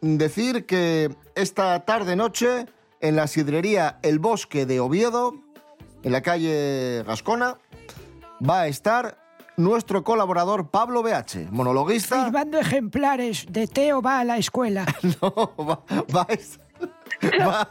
decir 0.00 0.66
que 0.66 1.14
esta 1.34 1.84
tarde-noche 1.84 2.66
en 3.00 3.16
la 3.16 3.26
sidrería 3.26 3.98
El 4.02 4.20
Bosque 4.20 4.66
de 4.66 4.78
Oviedo, 4.78 5.34
en 6.04 6.12
la 6.12 6.22
calle 6.22 7.02
Gascona, 7.04 7.58
va 8.48 8.62
a 8.62 8.66
estar 8.68 9.25
nuestro 9.56 10.04
colaborador 10.04 10.68
Pablo 10.70 11.02
BH, 11.02 11.50
monologuista. 11.50 12.24
Firmando 12.24 12.58
ejemplares 12.58 13.46
de 13.50 13.66
Teo 13.66 14.02
va 14.02 14.20
a 14.20 14.24
la 14.24 14.36
escuela. 14.38 14.84
no, 15.22 15.52
va, 15.58 15.80
va 16.14 16.22
a 16.22 17.46
va- 17.48 17.68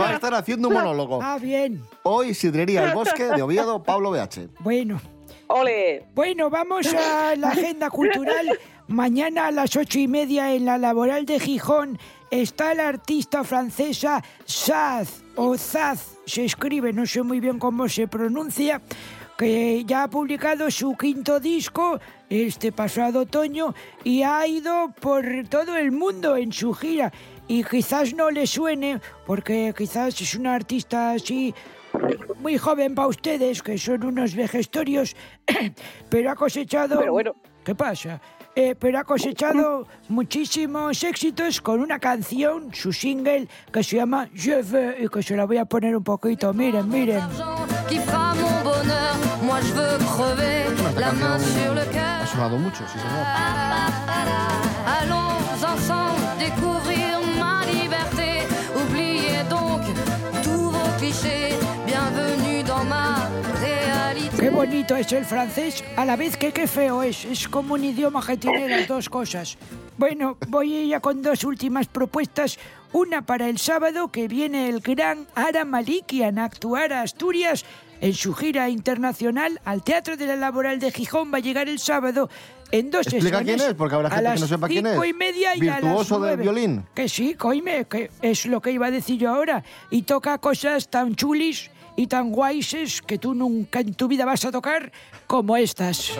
va 0.00 0.08
a 0.10 0.14
estar 0.14 0.34
haciendo 0.34 0.68
un 0.68 0.74
monólogo. 0.74 1.20
Ah, 1.22 1.38
bien. 1.38 1.82
Hoy, 2.02 2.34
sidrería 2.34 2.84
El 2.88 2.94
Bosque 2.94 3.24
de 3.24 3.42
Oviedo, 3.42 3.82
Pablo 3.82 4.10
BH. 4.10 4.48
Bueno. 4.60 5.00
¡Ole! 5.50 6.04
Bueno, 6.14 6.50
vamos 6.50 6.86
a 6.92 7.34
la 7.36 7.48
agenda 7.48 7.88
cultural. 7.88 8.58
Mañana 8.86 9.46
a 9.46 9.50
las 9.50 9.76
ocho 9.76 9.98
y 9.98 10.06
media 10.06 10.52
en 10.54 10.66
la 10.66 10.76
Laboral 10.76 11.24
de 11.24 11.40
Gijón 11.40 11.98
está 12.30 12.74
la 12.74 12.88
artista 12.88 13.44
francesa 13.44 14.22
Saz, 14.44 15.22
o 15.36 15.56
Zaz, 15.56 16.16
se 16.26 16.44
escribe, 16.44 16.92
no 16.92 17.06
sé 17.06 17.22
muy 17.22 17.40
bien 17.40 17.58
cómo 17.58 17.88
se 17.88 18.06
pronuncia, 18.08 18.82
que 19.38 19.84
ya 19.84 20.02
ha 20.02 20.10
publicado 20.10 20.68
su 20.68 20.96
quinto 20.96 21.38
disco 21.38 22.00
este 22.28 22.72
pasado 22.72 23.20
otoño 23.20 23.72
y 24.02 24.22
ha 24.22 24.44
ido 24.48 24.92
por 25.00 25.24
todo 25.48 25.76
el 25.76 25.92
mundo 25.92 26.36
en 26.36 26.52
su 26.52 26.74
gira. 26.74 27.12
Y 27.46 27.62
quizás 27.62 28.12
no 28.14 28.30
le 28.30 28.48
suene, 28.48 29.00
porque 29.26 29.72
quizás 29.78 30.20
es 30.20 30.34
una 30.34 30.54
artista 30.54 31.12
así 31.12 31.54
muy 32.40 32.58
joven 32.58 32.96
para 32.96 33.08
ustedes, 33.08 33.62
que 33.62 33.78
son 33.78 34.04
unos 34.04 34.34
vejestorios, 34.34 35.14
pero 36.10 36.32
ha 36.32 36.34
cosechado... 36.34 36.98
Pero 36.98 37.12
bueno. 37.12 37.36
¿Qué 37.64 37.74
pasa? 37.76 38.20
Eh, 38.56 38.74
pero 38.74 38.98
ha 38.98 39.04
cosechado 39.04 39.86
muchísimos 40.08 41.04
éxitos 41.04 41.60
con 41.60 41.80
una 41.80 42.00
canción, 42.00 42.74
su 42.74 42.92
single, 42.92 43.46
que 43.72 43.84
se 43.84 43.96
llama 43.96 44.28
Je 44.34 44.62
veux, 44.62 45.00
y 45.00 45.08
que 45.08 45.22
se 45.22 45.36
la 45.36 45.44
voy 45.44 45.58
a 45.58 45.64
poner 45.64 45.94
un 45.94 46.02
poquito. 46.02 46.52
Miren, 46.52 46.88
miren. 46.88 47.22
Cœur. 51.12 52.22
Ha 52.22 52.26
sonado 52.26 52.58
mucho, 52.58 52.84
sí, 52.92 52.98
señor. 52.98 53.26
Allons 55.00 55.62
ensemble 55.64 56.22
découvrir 56.38 57.18
ma 57.38 57.64
liberté. 57.66 58.46
Oubliez 58.74 59.44
donc 59.48 59.82
tous 60.42 60.70
vos 60.70 60.98
clichés. 60.98 61.54
Bienvenue 61.86 62.62
dans 62.62 62.84
ma 62.84 63.28
réalité. 63.60 64.36
Qué 64.38 64.50
bonito 64.50 64.96
es 64.96 65.12
el 65.12 65.24
francés, 65.24 65.84
a 65.96 66.04
la 66.04 66.16
vez 66.16 66.36
que 66.36 66.52
qué 66.52 66.66
feo 66.66 67.02
es. 67.02 67.24
Es 67.24 67.48
como 67.48 67.74
un 67.74 67.84
idioma 67.84 68.24
que 68.24 68.36
tiene 68.36 68.68
las 68.68 68.86
dos 68.86 69.08
cosas. 69.08 69.56
Bueno, 69.96 70.36
voy 70.48 70.88
ya 70.88 71.00
con 71.00 71.22
dos 71.22 71.44
últimas 71.44 71.86
propuestas. 71.86 72.58
Una 72.92 73.22
para 73.22 73.48
el 73.48 73.58
sábado, 73.58 74.08
que 74.08 74.28
viene 74.28 74.68
el 74.68 74.80
gran 74.80 75.26
Ara 75.34 75.64
Malikian 75.64 76.38
a 76.38 76.44
actuar 76.44 76.92
a 76.92 77.02
Asturias 77.02 77.64
en 78.00 78.14
su 78.14 78.34
gira 78.34 78.68
internacional 78.68 79.60
al 79.64 79.82
Teatro 79.82 80.16
de 80.16 80.26
la 80.26 80.36
Laboral 80.36 80.78
de 80.78 80.90
Gijón. 80.92 81.32
Va 81.32 81.38
a 81.38 81.40
llegar 81.40 81.68
el 81.68 81.78
sábado 81.78 82.28
en 82.70 82.90
dos 82.90 83.06
Explica 83.06 83.42
quién 83.42 83.60
es, 83.60 83.74
porque 83.74 83.94
habrá 83.94 84.08
a 84.08 84.10
gente 84.12 84.34
que 84.34 84.40
no 84.40 84.46
sepa 84.46 84.68
quién 84.68 84.86
cinco 84.86 85.04
es. 85.04 85.10
y 85.10 85.12
media 85.14 85.56
y 85.56 85.60
a 85.68 85.72
las 85.72 85.82
Virtuoso 85.82 86.14
del 86.20 86.36
nueve. 86.36 86.42
violín. 86.42 86.84
Que 86.94 87.08
sí, 87.08 87.34
coime, 87.34 87.86
que 87.86 88.10
es 88.22 88.46
lo 88.46 88.60
que 88.60 88.70
iba 88.72 88.86
a 88.86 88.90
decir 88.90 89.18
yo 89.18 89.30
ahora. 89.30 89.64
Y 89.90 90.02
toca 90.02 90.38
cosas 90.38 90.88
tan 90.88 91.14
chulis 91.14 91.70
y 91.96 92.06
tan 92.06 92.30
guayses 92.30 93.02
que 93.02 93.18
tú 93.18 93.34
nunca 93.34 93.80
en 93.80 93.94
tu 93.94 94.06
vida 94.06 94.24
vas 94.24 94.44
a 94.44 94.52
tocar 94.52 94.92
como 95.26 95.56
estas. 95.56 96.12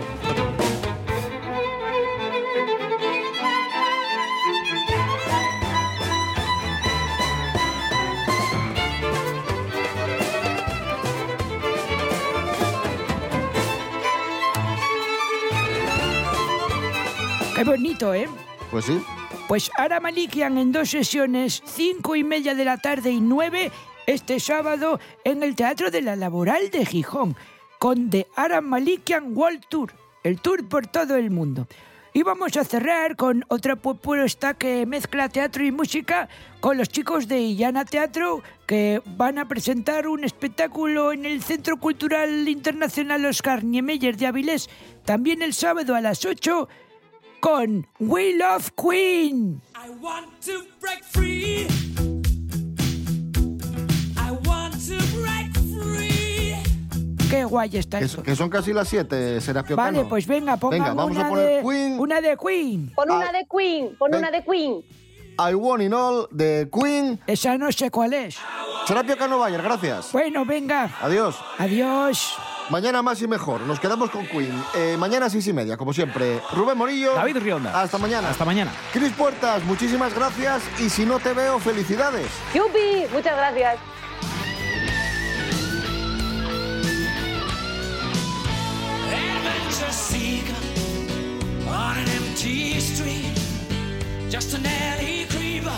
Qué 17.58 17.64
bonito, 17.64 18.14
¿eh? 18.14 18.28
Pues 18.70 18.84
sí. 18.84 19.02
Pues 19.48 19.68
Ara 19.76 19.98
Malikian 19.98 20.58
en 20.58 20.70
dos 20.70 20.90
sesiones, 20.90 21.60
cinco 21.66 22.14
y 22.14 22.22
media 22.22 22.54
de 22.54 22.64
la 22.64 22.76
tarde 22.76 23.10
y 23.10 23.20
nueve, 23.20 23.72
este 24.06 24.38
sábado 24.38 25.00
en 25.24 25.42
el 25.42 25.56
Teatro 25.56 25.90
de 25.90 26.00
la 26.00 26.14
Laboral 26.14 26.70
de 26.70 26.86
Gijón, 26.86 27.34
con 27.80 28.10
The 28.10 28.28
Ara 28.36 28.60
Malikian 28.60 29.36
World 29.36 29.64
Tour, 29.68 29.92
el 30.22 30.40
tour 30.40 30.68
por 30.68 30.86
todo 30.86 31.16
el 31.16 31.32
mundo. 31.32 31.66
Y 32.12 32.22
vamos 32.22 32.56
a 32.56 32.62
cerrar 32.62 33.16
con 33.16 33.44
otra 33.48 33.74
propuesta 33.74 34.54
que 34.54 34.86
mezcla 34.86 35.28
teatro 35.28 35.64
y 35.64 35.72
música 35.72 36.28
con 36.60 36.78
los 36.78 36.88
chicos 36.88 37.26
de 37.26 37.40
Illana 37.40 37.84
Teatro 37.84 38.40
que 38.66 39.02
van 39.04 39.36
a 39.36 39.48
presentar 39.48 40.06
un 40.06 40.22
espectáculo 40.22 41.10
en 41.10 41.26
el 41.26 41.42
Centro 41.42 41.76
Cultural 41.78 42.48
Internacional 42.48 43.24
Oscar 43.24 43.64
Niemeyer 43.64 44.16
de 44.16 44.26
Avilés 44.28 44.70
también 45.04 45.42
el 45.42 45.54
sábado 45.54 45.96
a 45.96 46.00
las 46.00 46.24
8 46.24 46.68
con 47.40 47.86
We 48.00 48.34
Love 48.36 48.70
Queen. 48.76 49.60
I 49.74 49.90
want 50.00 50.26
to 50.44 50.64
break 50.80 51.02
free. 51.04 51.66
I 54.16 54.30
want 54.46 54.74
to 54.88 54.96
break 55.20 55.52
free. 55.72 56.54
Qué 57.30 57.44
guay 57.44 57.76
está 57.76 57.98
Que, 57.98 58.06
eso. 58.06 58.22
que 58.22 58.34
son 58.34 58.48
casi 58.50 58.72
las 58.72 58.88
7, 58.88 59.40
Serapio 59.40 59.76
Vale, 59.76 59.98
Cano. 59.98 60.08
pues 60.08 60.26
venga, 60.26 60.56
pongamos 60.56 60.88
Venga, 60.88 60.94
vamos 60.94 61.16
una, 61.16 61.26
a 61.26 61.28
poner 61.28 61.46
de, 61.56 61.62
Queen. 61.62 62.00
una 62.00 62.20
de 62.20 62.36
Queen. 62.36 62.92
Pon 62.94 63.10
una 63.10 63.32
de 63.32 63.46
Queen, 63.50 63.96
pon 63.98 64.14
una 64.14 64.30
de 64.30 64.42
Queen. 64.44 64.82
I 65.40 65.54
Want 65.54 65.82
It 65.82 65.92
All 65.92 66.26
de 66.32 66.68
Queen. 66.72 67.20
Esa 67.26 67.56
no 67.58 67.70
sé 67.70 67.90
cuál 67.90 68.12
es. 68.14 68.36
Serapio 68.86 69.16
Cano 69.16 69.38
Bayer, 69.38 69.62
gracias. 69.62 70.10
Bueno, 70.12 70.44
venga. 70.44 70.90
Adiós. 71.00 71.36
Adiós. 71.58 72.34
Mañana 72.70 73.00
más 73.02 73.20
y 73.22 73.26
mejor. 73.26 73.62
Nos 73.62 73.80
quedamos 73.80 74.10
con 74.10 74.26
Queen. 74.26 74.52
Eh, 74.74 74.96
mañana 74.98 75.26
a 75.26 75.30
seis 75.30 75.46
y 75.46 75.52
media, 75.52 75.76
como 75.76 75.92
siempre. 75.94 76.40
Rubén 76.52 76.76
Morillo. 76.76 77.14
David 77.14 77.38
Rionda. 77.38 77.80
Hasta 77.80 77.96
mañana. 77.98 78.28
Hasta 78.28 78.44
mañana. 78.44 78.72
Cris 78.92 79.12
Puertas, 79.12 79.64
muchísimas 79.64 80.14
gracias. 80.14 80.62
Y 80.78 80.90
si 80.90 81.06
no 81.06 81.18
te 81.18 81.32
veo, 81.32 81.58
felicidades. 81.58 82.28
¡Yupi! 82.54 83.06
Muchas 83.12 83.36
gracias. 83.36 83.78
Adventure 89.10 89.92
seeker 89.92 90.54
on 91.68 91.96
an 91.96 92.08
empty 92.08 92.78
street. 92.80 93.34
Just 94.28 94.54
an 94.54 94.66
alley 94.66 95.26
creeper, 95.30 95.70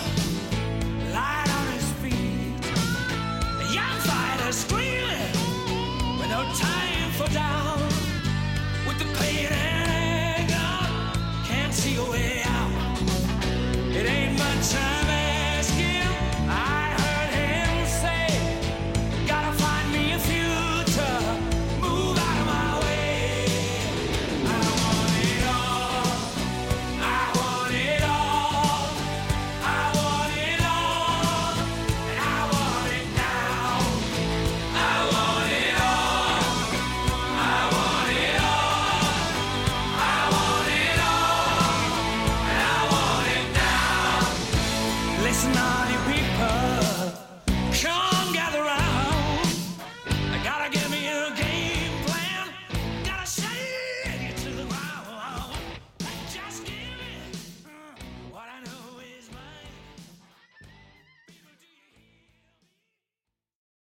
light 1.13 1.49
on 1.57 1.67
his 1.73 1.87
feet. 2.01 2.65
A 3.61 3.73
young 3.73 3.97
fighter 4.01 4.51
screaming. 4.51 5.40
no 6.31 6.45
time 6.53 7.11
for 7.11 7.27
doubt. 7.33 7.40